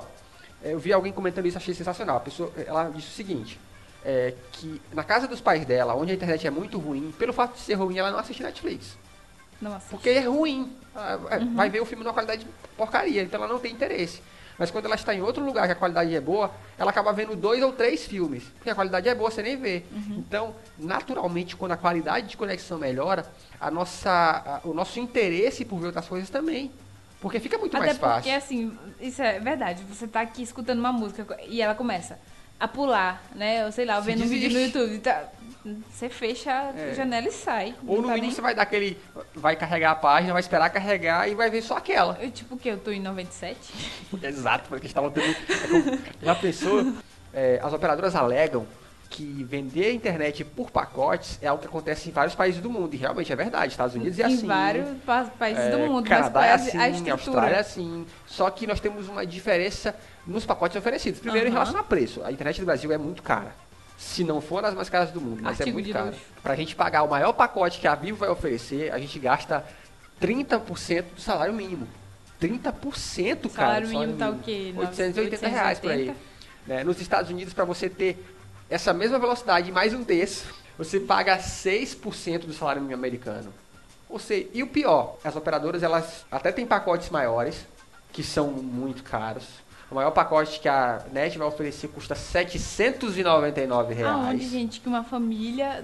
eu 0.64 0.80
vi 0.80 0.94
alguém 0.94 1.12
comentando 1.12 1.48
isso, 1.48 1.58
achei 1.58 1.74
sensacional. 1.74 2.18
A 2.18 2.22
pessoa, 2.22 2.52
ela 2.66 2.90
disse 2.90 3.10
o 3.10 3.12
seguinte, 3.12 3.60
é, 4.06 4.34
que 4.52 4.80
na 4.94 5.04
casa 5.04 5.28
dos 5.28 5.42
pais 5.42 5.66
dela, 5.66 5.96
onde 5.96 6.12
a 6.12 6.16
internet 6.16 6.46
é 6.46 6.52
muito 6.52 6.78
ruim, 6.78 7.12
pelo 7.18 7.34
fato 7.34 7.56
de 7.56 7.62
ser 7.62 7.74
ruim, 7.74 7.98
ela 7.98 8.12
não 8.12 8.20
assiste 8.20 8.44
Netflix. 8.44 8.98
Nossa. 9.62 9.88
Porque 9.90 10.10
é 10.10 10.20
ruim. 10.22 10.72
Ela 10.96 11.36
é, 11.36 11.40
Vai 11.40 11.70
ver 11.70 11.82
o 11.82 11.86
filme 11.86 12.04
numa 12.04 12.14
qualidade 12.14 12.46
porcaria, 12.78 13.24
então 13.24 13.42
ela 13.44 13.52
não 13.52 13.60
tem 13.60 13.72
interesse. 13.74 14.22
Mas 14.58 14.72
quando 14.72 14.86
ela 14.86 14.96
está 14.96 15.14
em 15.14 15.22
outro 15.22 15.44
lugar 15.44 15.66
que 15.66 15.74
a 15.74 15.76
qualidade 15.76 16.16
é 16.16 16.22
boa, 16.22 16.50
ela 16.78 16.90
acaba 16.90 17.12
vendo 17.12 17.36
dois 17.36 17.62
ou 17.62 17.74
três 17.74 18.06
filmes. 18.06 18.44
Porque 18.56 18.70
a 18.70 18.76
qualidade 18.76 19.10
é 19.10 19.14
boa, 19.14 19.30
você 19.30 19.42
nem 19.42 19.58
vê. 19.58 19.84
Então, 20.12 20.56
naturalmente, 20.78 21.58
quando 21.58 21.74
a 21.74 21.78
qualidade 21.78 22.28
de 22.28 22.38
conexão 22.38 22.78
melhora, 22.78 23.26
a 23.60 23.70
nossa, 23.70 24.10
a- 24.12 24.62
o 24.68 24.74
nosso 24.74 24.98
interesse 25.00 25.66
por 25.66 25.80
ver 25.80 25.88
outras 25.88 26.08
coisas 26.08 26.30
também. 26.30 26.72
Porque 27.20 27.40
fica 27.40 27.58
muito 27.58 27.76
Até 27.76 27.86
mais 27.88 27.98
porque, 27.98 28.14
fácil. 28.14 28.36
assim, 28.36 28.78
isso 29.02 29.22
é 29.22 29.40
verdade. 29.40 29.84
Você 29.90 30.08
tá 30.08 30.22
aqui 30.22 30.44
escutando 30.44 30.80
uma 30.80 30.92
música 30.94 31.38
e 31.48 31.62
ela 31.62 31.76
começa 31.76 32.18
a 32.60 32.68
pular, 32.68 33.22
né? 33.36 33.66
Ou 33.66 33.72
sei 33.72 33.86
lá, 33.86 34.00
Se 34.02 34.08
vendo 34.08 34.24
um 34.24 34.28
vídeo 34.28 34.50
no 34.50 34.56
desiste. 34.56 34.78
YouTube. 34.78 35.00
Tá, 35.00 35.24
você 35.90 36.10
fecha 36.10 36.52
a 36.52 36.80
É. 36.80 36.94
janela 36.94 37.28
e 37.28 37.32
sai. 37.32 37.76
Ou 37.88 37.98
no 37.98 38.04
tá 38.04 38.10
mínimo 38.10 38.28
nem- 38.28 38.32
você 38.32 38.42
vai 38.42 38.54
dar 38.56 38.62
aquele. 38.64 38.98
Vai 39.34 39.56
carregar 39.56 39.92
a 39.92 39.96
página, 39.96 40.32
vai 40.34 40.40
esperar 40.42 40.70
carregar 40.70 41.28
e 41.30 41.36
vai 41.36 41.50
ver 41.50 41.62
só 41.62 41.78
aquela. 41.78 42.18
Eu, 42.22 42.30
tipo, 42.32 42.56
o 42.56 42.58
que? 42.58 42.70
Eu 42.70 42.78
tô 42.78 42.92
em 42.92 43.00
97? 43.02 43.58
Exato, 44.24 44.70
porque 44.70 44.88
estavam 44.88 45.10
tendo. 45.12 45.26
é 45.28 46.00
Já 46.26 46.36
pensou? 46.36 46.94
É, 47.34 47.60
as 47.64 47.74
operadoras 47.74 48.16
alegam 48.16 48.66
que 49.16 49.44
vender 49.46 49.86
a 49.86 49.94
internet 49.94 50.44
por 50.44 50.70
pacotes 50.70 51.40
é 51.42 51.48
algo 51.48 51.62
que 51.62 51.68
acontece 51.70 52.10
em 52.10 52.12
vários 52.12 52.36
países 52.36 52.60
do 52.62 52.70
mundo. 52.70 52.94
E 52.94 52.98
realmente 52.98 53.32
é 53.32 53.36
verdade. 53.36 53.72
Estados 53.72 53.96
Unidos 53.96 54.20
é 54.20 54.24
em 54.24 54.34
assim. 54.34 54.46
vários 54.46 54.90
pa- 55.06 55.24
países 55.40 55.72
do 55.72 55.78
é, 55.78 55.88
mundo. 55.88 56.08
Canadá 56.10 56.46
é 56.46 56.50
qual 56.50 56.56
assim, 56.56 56.78
a 56.78 56.82
a 56.82 56.90
estrutura? 56.90 57.14
Austrália 57.14 57.56
é 57.56 57.60
assim. 57.60 58.06
Só 58.28 58.50
que 58.50 58.68
nós 58.68 58.82
temos 58.82 59.08
uma 59.08 59.26
diferença 59.26 59.96
nos 60.28 60.46
pacotes 60.46 60.76
oferecidos. 60.76 61.22
Primeiro, 61.22 61.48
em 61.48 61.50
Aham. 61.50 61.60
relação 61.60 61.80
a 61.80 61.84
preço. 61.84 62.22
A 62.26 62.32
internet 62.32 62.60
do 62.60 62.66
Brasil 62.66 62.92
é 62.92 62.98
muito 62.98 63.24
cara. 63.24 63.56
Se 63.98 64.26
não 64.26 64.42
for 64.42 64.62
nas 64.62 64.74
mais 64.74 64.90
caras 64.90 65.12
do 65.12 65.22
mundo, 65.22 65.40
mas 65.42 65.58
é 65.60 65.64
Artigo 65.64 65.76
muito 65.76 65.86
de 65.86 65.94
cara. 65.94 66.06
luxo. 66.08 66.20
Pra 66.44 66.54
gente 66.56 66.76
pagar 66.76 67.04
o 67.04 67.10
maior 67.10 67.32
pacote 67.32 67.80
que 67.80 67.88
a 67.88 67.96
Vivo 67.96 68.18
vai 68.18 68.28
oferecer, 68.28 68.92
a 68.92 69.00
gente 69.00 69.18
gasta 69.18 69.64
30% 70.22 71.06
do 71.16 71.22
salário 71.22 71.54
mínimo. 71.54 71.88
30%, 72.42 73.50
cara. 73.50 73.50
Salário 73.50 73.88
do 73.88 73.94
mínimo 73.98 74.18
tá 74.18 74.30
o 74.30 74.40
quê? 74.40 74.74
880 74.76 75.48
reais 75.48 75.80
por 75.80 75.90
aí. 75.92 76.14
Né, 76.68 76.84
Nos 76.84 77.00
Estados 77.00 77.32
Unidos, 77.32 77.54
para 77.54 77.64
você 77.64 77.88
ter 77.90 78.35
essa 78.70 78.94
mesma 78.94 79.20
velocidade 79.20 79.72
mais 79.72 79.94
um 79.94 80.04
terço, 80.04 80.46
você 80.78 81.00
paga 81.00 81.38
6% 81.38 82.46
do 82.46 82.54
salário 82.54 82.82
mínimo 82.82 83.00
americano. 83.00 83.54
Ou 84.10 84.20
seja, 84.20 84.48
e 84.54 84.62
o 84.64 84.68
pior, 84.68 85.18
as 85.24 85.36
operadoras 85.36 85.84
elas 85.84 86.26
até 86.32 86.52
têm 86.52 86.66
pacotes 86.66 87.10
maiores, 87.10 87.66
que 88.12 88.24
são 88.24 88.52
muito 88.52 89.04
caros. 89.04 89.46
O 89.90 89.96
maior 89.96 90.12
pacote 90.12 90.60
que 90.60 90.68
a 90.68 91.04
NET 91.12 91.38
vai 91.38 91.48
oferecer 91.48 91.88
custa 91.90 92.16
799 92.16 93.94
reais. 93.94 94.16
Aonde, 94.16 94.48
gente, 94.50 94.80
que 94.80 94.88
uma 94.88 95.04
família, 95.04 95.84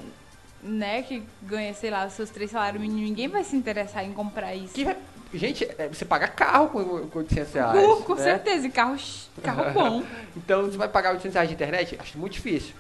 né, 0.64 1.04
que 1.04 1.24
ganha, 1.44 1.74
sei 1.74 1.90
lá, 1.92 2.06
os 2.08 2.14
seus 2.14 2.30
três 2.30 2.52
salários 2.52 2.82
mínimos, 2.82 3.02
ninguém 3.04 3.28
vai 3.28 3.44
se 3.44 3.56
interessar 3.56 4.04
em 4.06 4.12
comprar 4.14 4.56
isso. 4.56 4.74
Que 4.74 4.86
vai- 4.86 4.98
gente, 5.34 5.64
é, 5.78 5.88
você 5.88 6.06
paga 6.06 6.28
carro 6.28 6.70
com, 6.70 7.08
com 7.08 7.20
800 7.20 7.54
reais. 7.54 7.80
Com, 7.80 8.02
com 8.04 8.16
né? 8.16 8.24
certeza, 8.24 8.68
e 8.68 8.70
carro, 8.72 8.98
carro 9.44 9.72
bom. 9.72 10.04
Então 10.36 10.64
você 10.66 10.78
vai 10.78 10.88
pagar 10.88 11.12
800 11.12 11.34
reais 11.34 11.50
de 11.50 11.56
internet? 11.56 11.98
Acho 12.00 12.18
muito 12.18 12.34
difícil. 12.34 12.74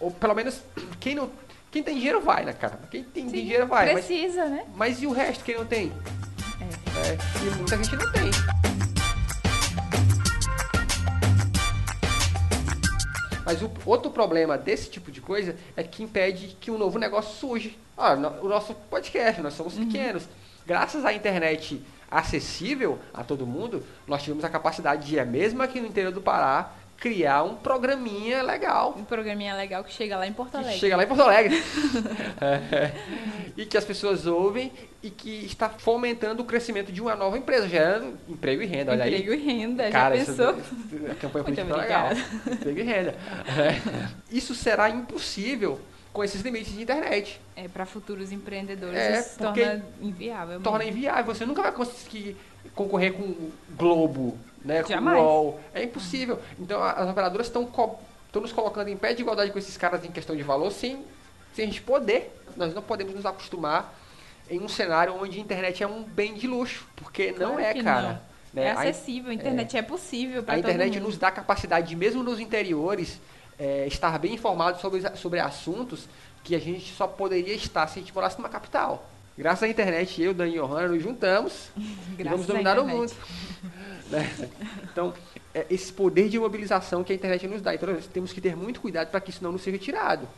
Ou 0.00 0.10
pelo 0.10 0.34
menos, 0.34 0.60
quem 1.00 1.14
não. 1.14 1.30
Quem 1.70 1.82
tem 1.82 1.94
dinheiro 1.96 2.20
vai, 2.20 2.44
né, 2.44 2.52
cara? 2.52 2.78
Quem 2.90 3.02
tem 3.02 3.24
Sim, 3.30 3.36
dinheiro 3.36 3.66
vai. 3.66 3.94
Mas, 3.94 4.04
Precisa, 4.04 4.44
né? 4.44 4.64
mas 4.74 5.00
e 5.02 5.06
o 5.06 5.12
resto, 5.12 5.42
quem 5.42 5.56
não 5.56 5.64
tem? 5.64 5.90
É, 6.60 7.46
e 7.46 7.50
muita 7.56 7.76
gente 7.78 7.96
não 7.96 8.12
tem. 8.12 8.30
Mas 13.44 13.60
o 13.62 13.70
outro 13.84 14.10
problema 14.10 14.56
desse 14.56 14.88
tipo 14.90 15.10
de 15.10 15.20
coisa 15.20 15.56
é 15.76 15.82
que 15.82 16.02
impede 16.02 16.56
que 16.60 16.70
um 16.70 16.78
novo 16.78 16.98
negócio 16.98 17.34
surja. 17.36 17.70
Ah, 17.96 18.14
no- 18.14 18.40
o 18.42 18.48
nosso 18.48 18.74
podcast, 18.74 19.40
nós 19.40 19.54
somos 19.54 19.74
pequenos. 19.74 20.24
Graças 20.66 21.04
à 21.04 21.12
internet 21.12 21.82
acessível 22.10 22.98
a 23.14 23.24
todo 23.24 23.46
mundo, 23.46 23.82
nós 24.06 24.22
tivemos 24.22 24.44
a 24.44 24.48
capacidade 24.48 25.06
de, 25.06 25.24
mesmo 25.24 25.62
aqui 25.62 25.80
no 25.80 25.86
interior 25.86 26.12
do 26.12 26.20
Pará, 26.20 26.70
criar 26.98 27.42
um 27.42 27.56
programinha 27.56 28.42
legal. 28.42 28.94
Um 28.96 29.02
programinha 29.04 29.54
legal 29.56 29.82
que 29.82 29.92
chega 29.92 30.16
lá 30.16 30.24
em 30.26 30.32
Porto 30.32 30.54
Alegre. 30.56 30.78
chega 30.78 30.96
lá 30.96 31.02
em 31.02 31.06
Porto 31.06 31.22
Alegre. 31.22 31.62
É. 32.40 32.92
E 33.54 33.66
que 33.66 33.76
as 33.76 33.84
pessoas 33.84 34.24
ouvem 34.26 34.72
e 35.02 35.10
que 35.10 35.44
está 35.44 35.68
fomentando 35.68 36.42
o 36.42 36.46
crescimento 36.46 36.90
de 36.90 37.02
uma 37.02 37.14
nova 37.14 37.36
empresa, 37.36 37.68
gerando 37.68 38.18
emprego 38.26 38.62
e 38.62 38.66
renda. 38.66 38.92
Olha 38.92 39.06
Emprego 39.06 39.32
aí. 39.32 39.38
e 39.38 39.44
renda, 39.44 39.90
Cara, 39.90 40.16
já 40.16 40.22
isso- 40.22 40.32
pensou? 40.36 41.10
a 41.10 41.14
campanha 41.16 41.44
política 41.44 41.66
tá 41.68 41.76
legal. 41.76 42.08
Emprego 42.50 42.78
e 42.80 42.82
renda. 42.82 43.14
É. 43.48 44.08
Isso 44.30 44.54
será 44.54 44.88
impossível 44.88 45.78
com 46.12 46.22
esses 46.22 46.42
limites 46.42 46.72
de 46.72 46.82
internet. 46.82 47.40
É, 47.56 47.68
para 47.68 47.86
futuros 47.86 48.32
empreendedores 48.32 48.96
É, 48.98 49.20
isso 49.20 49.38
torna 49.38 49.84
inviável. 50.00 50.60
Torna 50.60 50.78
mesmo. 50.80 50.98
inviável. 50.98 51.34
Você 51.34 51.46
nunca 51.46 51.62
vai 51.62 51.72
conseguir 51.72 52.36
concorrer 52.74 53.12
com 53.12 53.22
o 53.22 53.52
Globo, 53.76 54.38
né? 54.64 54.82
Com 54.82 54.92
o 54.92 55.14
UOL. 55.14 55.60
É 55.74 55.82
impossível. 55.82 56.38
Então 56.58 56.82
as 56.82 57.08
operadoras 57.08 57.46
estão 57.46 57.68
nos 58.34 58.52
colocando 58.52 58.88
em 58.88 58.96
pé 58.96 59.14
de 59.14 59.22
igualdade 59.22 59.50
com 59.50 59.58
esses 59.58 59.76
caras 59.76 60.04
em 60.04 60.10
questão 60.10 60.36
de 60.36 60.42
valor 60.42 60.70
sem, 60.70 61.02
sem 61.54 61.64
a 61.64 61.68
gente 61.68 61.82
poder. 61.82 62.38
Nós 62.56 62.74
não 62.74 62.82
podemos 62.82 63.14
nos 63.14 63.24
acostumar 63.24 63.98
em 64.50 64.60
um 64.60 64.68
cenário 64.68 65.14
onde 65.18 65.38
a 65.38 65.40
internet 65.40 65.82
é 65.82 65.86
um 65.86 66.02
bem 66.02 66.34
de 66.34 66.46
luxo. 66.46 66.86
Porque 66.94 67.32
não 67.32 67.54
Claro 67.54 67.60
é, 67.60 67.72
que 67.72 67.82
cara. 67.82 68.02
não. 68.02 68.32
Né? 68.52 68.66
É 68.66 68.70
acessível, 68.72 69.30
a 69.30 69.34
internet 69.34 69.78
é, 69.78 69.80
possível 69.80 70.42
para 70.42 70.54
a 70.54 70.58
internet 70.58 71.00
nos 71.00 71.16
dá 71.16 71.30
capacidade 71.30 71.88
de, 71.88 71.96
mesmo 71.96 72.22
nos 72.22 72.38
interiores, 72.38 73.18
é, 73.58 73.86
estar 73.86 74.18
bem 74.18 74.34
informado 74.34 74.80
sobre, 74.80 75.16
sobre 75.16 75.40
assuntos 75.40 76.08
que 76.42 76.54
a 76.54 76.58
gente 76.58 76.92
só 76.94 77.06
poderia 77.06 77.54
estar 77.54 77.86
se 77.86 77.98
a 77.98 78.02
gente 78.02 78.14
morasse 78.14 78.38
numa 78.38 78.48
capital. 78.48 79.08
Graças 79.36 79.62
à 79.62 79.68
internet, 79.68 80.20
eu, 80.20 80.34
Dan 80.34 80.48
e 80.48 80.58
Johanna, 80.58 80.88
nos 80.88 81.02
juntamos 81.02 81.70
e 82.18 82.22
vamos 82.22 82.46
dominar 82.46 82.78
o 82.78 82.86
mundo. 82.86 83.12
Né? 84.12 84.30
Então, 84.92 85.14
é 85.54 85.64
esse 85.70 85.90
poder 85.90 86.28
de 86.28 86.38
mobilização 86.38 87.02
que 87.02 87.14
a 87.14 87.16
internet 87.16 87.48
nos 87.48 87.62
dá. 87.62 87.74
Então, 87.74 87.94
nós 87.94 88.06
temos 88.06 88.30
que 88.30 88.42
ter 88.42 88.54
muito 88.54 88.78
cuidado 88.78 89.08
para 89.08 89.18
que 89.22 89.30
isso 89.30 89.42
não 89.42 89.52
nos 89.52 89.62
seja 89.62 89.78
tirado. 89.78 90.28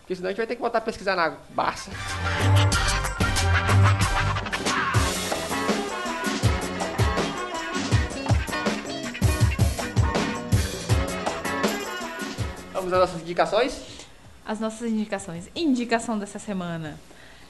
Porque 0.00 0.16
senão 0.16 0.26
a 0.26 0.32
gente 0.32 0.38
vai 0.38 0.46
ter 0.48 0.56
que 0.56 0.60
voltar 0.60 0.78
a 0.78 0.80
pesquisar 0.80 1.14
na 1.14 1.36
Barça. 1.50 1.92
Vamos 12.82 12.92
às 12.94 13.00
nossas 13.00 13.22
indicações? 13.22 13.80
As 14.44 14.58
nossas 14.58 14.90
indicações. 14.90 15.48
Indicação 15.54 16.18
dessa 16.18 16.40
semana. 16.40 16.98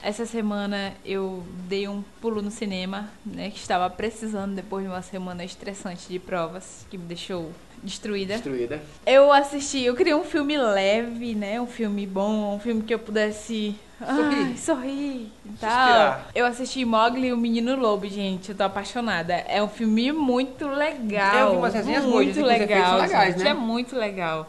Essa 0.03 0.25
semana 0.25 0.93
eu 1.03 1.43
dei 1.67 1.87
um 1.87 2.03
pulo 2.21 2.41
no 2.41 2.51
cinema, 2.51 3.09
né? 3.25 3.49
Que 3.49 3.57
estava 3.57 3.89
precisando 3.89 4.53
depois 4.53 4.83
de 4.83 4.91
uma 4.91 5.01
semana 5.01 5.43
estressante 5.43 6.07
de 6.07 6.19
provas, 6.19 6.85
que 6.91 6.97
me 6.97 7.05
deixou 7.05 7.51
destruída. 7.81 8.33
Destruída. 8.33 8.81
Eu 9.07 9.31
assisti, 9.31 9.81
eu 9.81 9.95
queria 9.95 10.15
um 10.15 10.23
filme 10.23 10.55
leve, 10.57 11.33
né? 11.33 11.59
Um 11.59 11.65
filme 11.65 12.05
bom, 12.05 12.55
um 12.55 12.59
filme 12.59 12.83
que 12.83 12.93
eu 12.93 12.99
pudesse 12.99 13.75
Sorrir. 13.99 14.45
ai, 14.45 14.57
sorrir 14.57 15.31
e 15.45 15.49
tal. 15.59 15.69
Suspirar. 15.71 16.27
Eu 16.35 16.45
assisti 16.45 16.85
Mogli 16.85 17.27
e 17.27 17.33
o 17.33 17.37
Menino 17.37 17.75
Lobo, 17.75 18.07
gente. 18.07 18.49
Eu 18.51 18.57
tô 18.57 18.63
apaixonada. 18.63 19.33
É 19.33 19.63
um 19.63 19.69
filme 19.69 20.11
muito 20.11 20.67
legal. 20.67 21.37
Eu 21.39 21.51
vi 21.51 21.57
umas 21.57 21.73
resenhas 21.73 22.03
boas, 22.03 22.13
muito 22.13 22.39
efeitos 22.39 22.59
legal, 22.69 23.01
legais, 23.01 23.33
gente. 23.35 23.43
né? 23.45 23.49
É 23.49 23.53
muito 23.53 23.95
legal. 23.95 24.47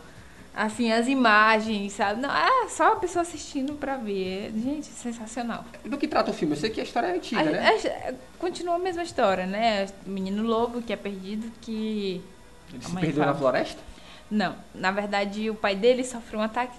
Assim, 0.57 0.93
as 0.93 1.09
imagens, 1.09 1.95
sabe? 1.95 2.21
Não, 2.21 2.31
é 2.31 2.69
só 2.69 2.93
a 2.93 2.97
pessoa 2.97 3.23
assistindo 3.23 3.73
pra 3.75 3.97
ver. 3.97 4.53
Gente, 4.57 4.87
sensacional. 4.87 5.65
Do 5.85 5.99
que 5.99 6.07
trata 6.07 6.31
o 6.31 6.35
filme? 6.35 6.55
Eu 6.55 6.61
sei 6.61 6.71
que 6.71 6.81
a 6.81 6.85
história 6.85 7.09
é 7.09 7.15
antiga, 7.17 7.41
A- 7.41 7.45
né? 7.45 7.69
a- 8.09 8.15
continua 8.39 8.77
a 8.77 8.79
mesma 8.79 9.03
história, 9.03 9.47
né? 9.47 9.87
O 10.07 10.11
menino 10.11 10.45
lobo 10.45 10.81
que 10.81 10.93
é 10.93 10.97
perdido, 10.97 11.51
que. 11.61 12.23
Ele 12.73 12.85
se 12.85 12.93
perdeu 12.95 13.19
na 13.19 13.25
fala. 13.27 13.39
floresta? 13.39 13.81
Não, 14.31 14.55
na 14.75 14.91
verdade 14.93 15.51
o 15.51 15.55
pai 15.55 15.75
dele 15.75 16.03
sofreu 16.05 16.41
um 16.41 16.43
ataque 16.45 16.77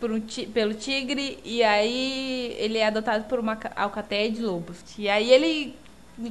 por 0.00 0.10
um 0.10 0.18
ti- 0.18 0.46
pelo 0.46 0.72
tigre 0.74 1.38
e 1.44 1.62
aí 1.62 2.56
ele 2.58 2.78
é 2.78 2.86
adotado 2.86 3.24
por 3.24 3.38
uma 3.38 3.54
ca- 3.54 3.70
alcateia 3.76 4.30
de 4.30 4.40
lobos. 4.42 4.78
E 4.98 5.08
aí 5.10 5.30
ele 5.30 5.76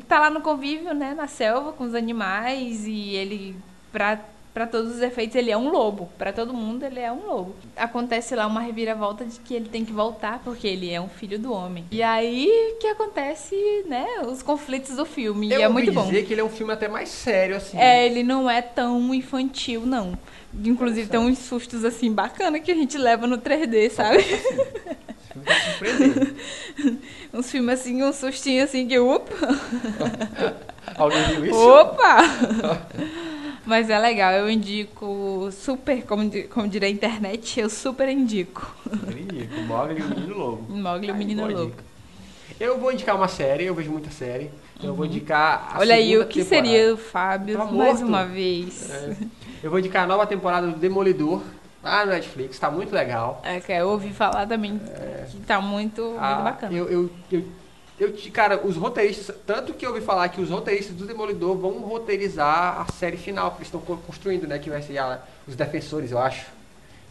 tá 0.07 0.19
lá 0.19 0.29
no 0.29 0.41
convívio, 0.41 0.93
né, 0.93 1.13
na 1.13 1.27
selva 1.27 1.71
com 1.71 1.83
os 1.85 1.93
animais 1.95 2.85
e 2.85 3.15
ele 3.15 3.55
pra 3.91 4.19
Pra 4.59 4.67
todos 4.67 4.95
os 4.95 5.01
efeitos, 5.01 5.37
ele 5.37 5.49
é 5.49 5.57
um 5.57 5.69
lobo. 5.69 6.09
Pra 6.17 6.33
todo 6.33 6.53
mundo, 6.53 6.83
ele 6.83 6.99
é 6.99 7.09
um 7.09 7.25
lobo. 7.25 7.55
Acontece 7.77 8.35
lá 8.35 8.45
uma 8.45 8.59
reviravolta 8.59 9.23
de 9.23 9.39
que 9.39 9.53
ele 9.53 9.69
tem 9.69 9.85
que 9.85 9.93
voltar, 9.93 10.41
porque 10.43 10.67
ele 10.67 10.91
é 10.91 10.99
um 10.99 11.07
filho 11.07 11.39
do 11.39 11.53
homem. 11.53 11.85
E 11.89 12.03
aí 12.03 12.75
que 12.77 12.87
acontece, 12.87 13.55
né, 13.87 14.05
os 14.27 14.43
conflitos 14.43 14.97
do 14.97 15.05
filme. 15.05 15.49
Eu 15.49 15.61
e 15.61 15.63
é 15.63 15.69
muito 15.69 15.93
bom. 15.93 16.03
dizer 16.03 16.25
que 16.25 16.33
ele 16.33 16.41
é 16.41 16.43
um 16.43 16.49
filme 16.49 16.73
até 16.73 16.89
mais 16.89 17.07
sério, 17.07 17.55
assim. 17.55 17.77
É, 17.77 18.05
ele 18.05 18.21
não 18.21 18.49
é 18.49 18.61
tão 18.61 19.13
infantil, 19.13 19.85
não. 19.85 20.19
Inclusive 20.53 21.07
tem 21.07 21.21
uns 21.21 21.37
sustos 21.37 21.85
assim 21.85 22.11
bacana 22.11 22.59
que 22.59 22.69
a 22.69 22.75
gente 22.75 22.97
leva 22.97 23.25
no 23.25 23.37
3D, 23.37 23.89
sabe? 23.91 24.25
Surpreendente. 25.71 26.35
Uns 27.33 27.49
filmes 27.49 27.79
assim, 27.79 28.03
um 28.03 28.11
sustinho 28.11 28.65
assim 28.65 28.85
que, 28.85 28.99
opa! 28.99 29.33
Alguém 30.97 31.23
viu 31.27 31.45
isso? 31.45 31.57
Opa! 31.57 32.17
Mas 33.65 33.89
é 33.89 33.99
legal, 33.99 34.31
eu 34.33 34.49
indico 34.49 35.49
super, 35.51 36.03
como, 36.05 36.29
como 36.49 36.67
diria 36.67 36.87
a 36.87 36.91
internet, 36.91 37.59
eu 37.59 37.69
super 37.69 38.09
indico. 38.09 38.75
Indico, 39.09 39.61
Mogli 39.67 39.99
e 39.99 40.03
o 40.03 40.09
Menino 40.09 40.37
Lobo. 40.37 40.73
Mogli 40.73 41.07
e 41.07 41.11
o 41.11 41.13
Ai, 41.13 41.19
Menino 41.19 41.47
boa 41.47 41.59
Lobo. 41.61 41.73
Eu 42.59 42.79
vou 42.79 42.91
indicar 42.91 43.15
uma 43.15 43.27
série, 43.27 43.65
eu 43.65 43.75
vejo 43.75 43.91
muita 43.91 44.09
série. 44.11 44.49
Eu 44.81 44.93
vou 44.93 45.05
indicar 45.05 45.69
a 45.71 45.73
Uhum. 45.75 45.79
Olha 45.81 45.95
aí, 45.95 46.17
o 46.17 46.25
que 46.25 46.43
temporada. 46.43 46.67
seria 46.67 46.93
o 46.93 46.97
Fábio 46.97 47.57
Tá 47.57 47.65
mais 47.65 48.01
uma 48.01 48.25
vez? 48.25 48.89
É. 48.89 49.15
Eu 49.61 49.69
vou 49.69 49.79
indicar 49.79 50.03
a 50.03 50.07
nova 50.07 50.25
temporada 50.25 50.67
do 50.67 50.77
Demolidor, 50.77 51.41
lá 51.83 52.05
no 52.05 52.11
Netflix, 52.11 52.57
tá 52.57 52.71
muito 52.71 52.93
legal. 52.93 53.41
É, 53.43 53.59
que 53.59 53.71
eu 53.71 53.89
ouvi 53.89 54.11
falar 54.11 54.47
também 54.47 54.79
que 54.79 55.37
tá 55.45 55.59
muito, 55.61 56.01
muito 56.01 56.17
Ah, 56.19 56.35
bacana. 56.41 56.73
Eu, 56.73 56.89
eu, 56.89 57.09
eu, 57.31 57.43
eu 57.99 58.13
cara, 58.31 58.65
os 58.65 58.75
roteiristas, 58.77 59.35
tanto 59.45 59.73
que 59.73 59.85
eu 59.85 59.89
ouvi 59.91 60.01
falar 60.01 60.29
que 60.29 60.39
os 60.41 60.49
roteiristas 60.49 60.95
do 60.95 61.05
Demolidor 61.05 61.55
vão 61.57 61.79
roteirizar 61.79 62.81
a 62.87 62.91
série 62.93 63.17
final, 63.17 63.51
que 63.51 63.57
eles 63.57 63.67
estão 63.67 63.81
co- 63.81 63.97
construindo, 63.97 64.47
né? 64.47 64.57
Que 64.59 64.69
vai 64.69 64.81
ser 64.81 64.97
a- 64.97 65.21
os 65.47 65.55
defensores, 65.55 66.11
eu 66.11 66.19
acho. 66.19 66.45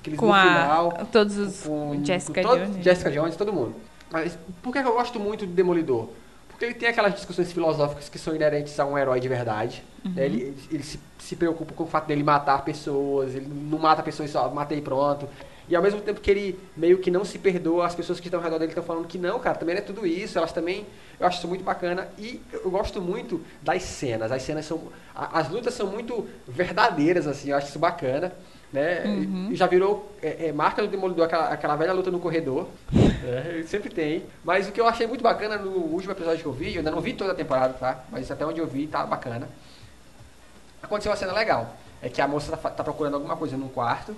Que 0.03 0.11
eles 0.11 0.19
Com 0.21 0.27
no 0.27 0.33
a, 0.33 0.43
final. 0.43 0.93
todos 1.13 1.37
os 1.37 1.63
com, 1.63 2.01
Jessica 2.05 2.43
com 2.43 2.49
todo- 2.49 2.65
Jones. 2.67 2.85
Jessica 2.85 3.11
Jones, 3.11 3.37
todo 3.37 3.53
mundo. 3.53 3.75
Mas 4.11 4.39
por 4.63 4.73
que 4.73 4.79
eu 4.79 4.93
gosto 4.95 5.21
muito 5.21 5.45
do 5.45 5.53
Demolidor? 5.53 6.09
Porque 6.49 6.65
ele 6.65 6.75
tem 6.75 6.89
aquelas 6.89 7.15
discussões 7.15 7.53
filosóficas 7.53 8.09
que 8.09 8.19
são 8.19 8.35
inerentes 8.35 8.79
a 8.81 8.85
um 8.87 8.97
herói 8.97 9.21
de 9.21 9.29
verdade. 9.29 9.85
Uhum. 10.05 10.13
né? 10.13 10.25
Ele, 10.25 10.57
ele 10.73 10.83
se, 10.83 10.99
se 11.19 11.37
preocupa 11.37 11.75
com 11.75 11.85
o 11.85 11.87
fato 11.87 12.07
dele 12.07 12.23
matar 12.23 12.65
pessoas, 12.65 13.35
ele 13.35 13.47
não 13.47 13.79
mata 13.79 14.03
pessoas 14.03 14.31
só, 14.31 14.49
matei 14.49 14.79
e 14.79 14.83
pronto. 14.83 15.29
E 15.69 15.77
ao 15.77 15.83
mesmo 15.83 16.01
tempo 16.01 16.21
que 16.21 16.31
ele 16.31 16.59
meio 16.77 16.99
que 16.99 17.11
não 17.11 17.25
se 17.25 17.39
perdoa, 17.39 17.87
as 17.87 17.95
pessoas 17.95 18.19
que 18.19 18.27
estão 18.27 18.41
ao 18.41 18.45
redor 18.45 18.59
dele 18.59 18.71
estão 18.71 18.83
falando 18.83 19.07
que 19.07 19.19
não, 19.19 19.39
cara, 19.39 19.59
também 19.59 19.75
não 19.75 19.83
é 19.83 19.85
tudo 19.85 20.07
isso, 20.07 20.39
elas 20.39 20.53
também. 20.53 20.87
Eu 21.21 21.27
acho 21.27 21.39
isso 21.39 21.49
muito 21.49 21.63
bacana. 21.63 22.09
E 22.19 22.41
eu 22.53 22.71
gosto 22.71 23.03
muito 23.03 23.45
das 23.63 23.83
cenas. 23.83 24.33
As 24.33 24.43
cenas 24.43 24.65
são. 24.65 24.81
As 25.15 25.51
lutas 25.51 25.75
são 25.75 25.87
muito 25.89 26.27
verdadeiras, 26.47 27.27
assim, 27.27 27.51
eu 27.51 27.57
acho 27.57 27.69
isso 27.69 27.79
bacana. 27.79 28.33
Né? 28.73 29.05
Uhum. 29.07 29.49
E 29.51 29.57
Já 29.57 29.67
virou 29.67 30.13
é, 30.23 30.49
é, 30.49 30.53
marca 30.53 30.83
do 30.83 30.89
Demolidor 30.89 31.25
aquela, 31.25 31.49
aquela 31.49 31.77
velha 31.77 31.93
luta 31.93 32.11
no 32.11 32.21
corredor. 32.21 32.69
É, 33.25 33.63
sempre 33.67 33.91
tem. 33.91 34.25
Mas 34.45 34.69
o 34.69 34.73
que 34.73 34.81
eu 34.81 34.87
achei 34.87 35.07
muito 35.07 35.23
bacana 35.23 35.57
no 35.57 35.71
último 35.71 36.13
episódio 36.13 36.41
que 36.41 36.47
eu 36.47 36.53
vi, 36.53 36.73
eu 36.73 36.79
ainda 36.79 36.91
não 36.91 37.01
vi 37.01 37.15
toda 37.15 37.33
a 37.33 37.35
temporada, 37.35 37.75
tá? 37.75 38.05
Mas 38.11 38.31
até 38.31 38.45
onde 38.45 38.61
eu 38.61 38.67
vi 38.67 38.87
tá 38.87 39.05
bacana. 39.07 39.49
Aconteceu 40.83 41.11
uma 41.11 41.17
cena 41.17 41.33
legal. 41.33 41.77
É 42.01 42.09
que 42.09 42.21
a 42.21 42.29
moça 42.29 42.57
tá, 42.57 42.71
tá 42.71 42.85
procurando 42.85 43.15
alguma 43.15 43.37
coisa 43.37 43.57
num 43.57 43.69
quarto. 43.69 44.15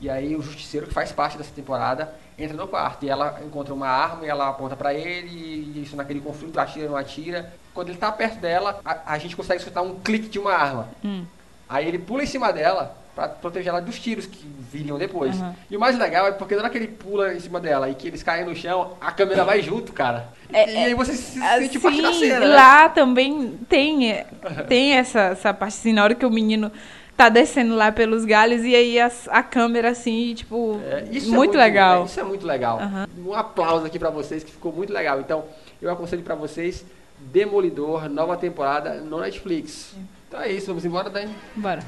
E 0.00 0.08
aí 0.08 0.34
o 0.34 0.42
justiceiro, 0.42 0.86
que 0.86 0.94
faz 0.94 1.12
parte 1.12 1.36
dessa 1.36 1.52
temporada, 1.54 2.14
entra 2.38 2.56
no 2.56 2.66
quarto. 2.66 3.04
E 3.04 3.10
ela 3.10 3.38
encontra 3.44 3.74
uma 3.74 3.88
arma 3.88 4.24
e 4.24 4.28
ela 4.28 4.48
aponta 4.48 4.74
pra 4.74 4.94
ele. 4.94 5.28
E 5.28 5.82
isso 5.82 5.94
naquele 5.96 6.20
conflito, 6.20 6.58
atira, 6.58 6.88
não 6.88 6.96
atira. 6.96 7.52
Quando 7.74 7.90
ele 7.90 7.98
tá 7.98 8.10
perto 8.10 8.38
dela, 8.38 8.80
a, 8.84 9.12
a 9.14 9.18
gente 9.18 9.36
consegue 9.36 9.58
escutar 9.58 9.82
um 9.82 10.00
clique 10.00 10.28
de 10.28 10.38
uma 10.38 10.52
arma. 10.52 10.88
Hum. 11.04 11.24
Aí 11.68 11.86
ele 11.86 11.98
pula 11.98 12.22
em 12.22 12.26
cima 12.26 12.52
dela 12.52 12.96
pra 13.14 13.28
proteger 13.28 13.68
ela 13.68 13.80
dos 13.80 13.98
tiros 13.98 14.24
que 14.26 14.44
viriam 14.72 14.96
depois. 14.96 15.36
Aham. 15.40 15.54
E 15.70 15.76
o 15.76 15.80
mais 15.80 15.98
legal 15.98 16.26
é 16.26 16.32
porque 16.32 16.54
na 16.56 16.62
hora 16.62 16.70
que 16.70 16.78
ele 16.78 16.88
pula 16.88 17.34
em 17.34 17.40
cima 17.40 17.60
dela 17.60 17.88
e 17.90 17.94
que 17.94 18.08
eles 18.08 18.22
caem 18.22 18.44
no 18.44 18.56
chão, 18.56 18.94
a 19.00 19.12
câmera 19.12 19.44
vai 19.44 19.60
junto, 19.62 19.92
cara. 19.92 20.28
É, 20.52 20.72
e 20.72 20.76
aí 20.86 20.94
você 20.94 21.12
se 21.14 21.38
sente 21.38 21.78
parte 21.78 22.00
da 22.02 22.08
Assim, 22.08 22.20
cena, 22.20 22.40
né? 22.40 22.46
lá 22.54 22.88
também 22.88 23.58
tem, 23.68 24.24
tem 24.68 24.94
essa, 24.94 25.20
essa 25.20 25.52
parte 25.54 25.74
assim, 25.74 25.92
na 25.92 26.02
hora 26.02 26.14
que 26.14 26.24
o 26.26 26.30
menino 26.30 26.72
tá 27.20 27.28
descendo 27.28 27.74
lá 27.74 27.92
pelos 27.92 28.24
galhos 28.24 28.64
e 28.64 28.74
aí 28.74 28.98
as- 28.98 29.28
a, 29.28 29.42
câmera 29.42 29.90
assim, 29.90 30.32
tipo, 30.34 30.80
É, 30.82 31.04
isso 31.10 31.30
é 31.30 31.36
muito, 31.36 31.54
legal. 31.56 32.02
é, 32.02 32.04
isso 32.06 32.18
é 32.18 32.22
muito 32.24 32.46
legal. 32.46 32.78
Aham. 32.80 33.06
Um 33.26 33.34
aplauso 33.34 33.84
aqui 33.84 33.98
pra 33.98 34.08
vocês 34.08 34.42
que 34.42 34.50
ficou 34.50 34.72
muito 34.72 34.90
legal. 34.90 35.20
Então, 35.20 35.44
eu 35.82 35.90
aconselho 35.90 36.22
pra 36.22 36.34
vocês 36.34 36.82
Demolidor, 37.18 38.08
nova 38.08 38.34
temporada 38.38 38.94
no 38.94 39.20
Netflix. 39.20 39.94
Então 40.26 40.40
é 40.40 40.50
isso, 40.50 40.68
vamos 40.68 40.86
embora, 40.86 41.10
Dani? 41.10 41.34
Bora. 41.54 41.80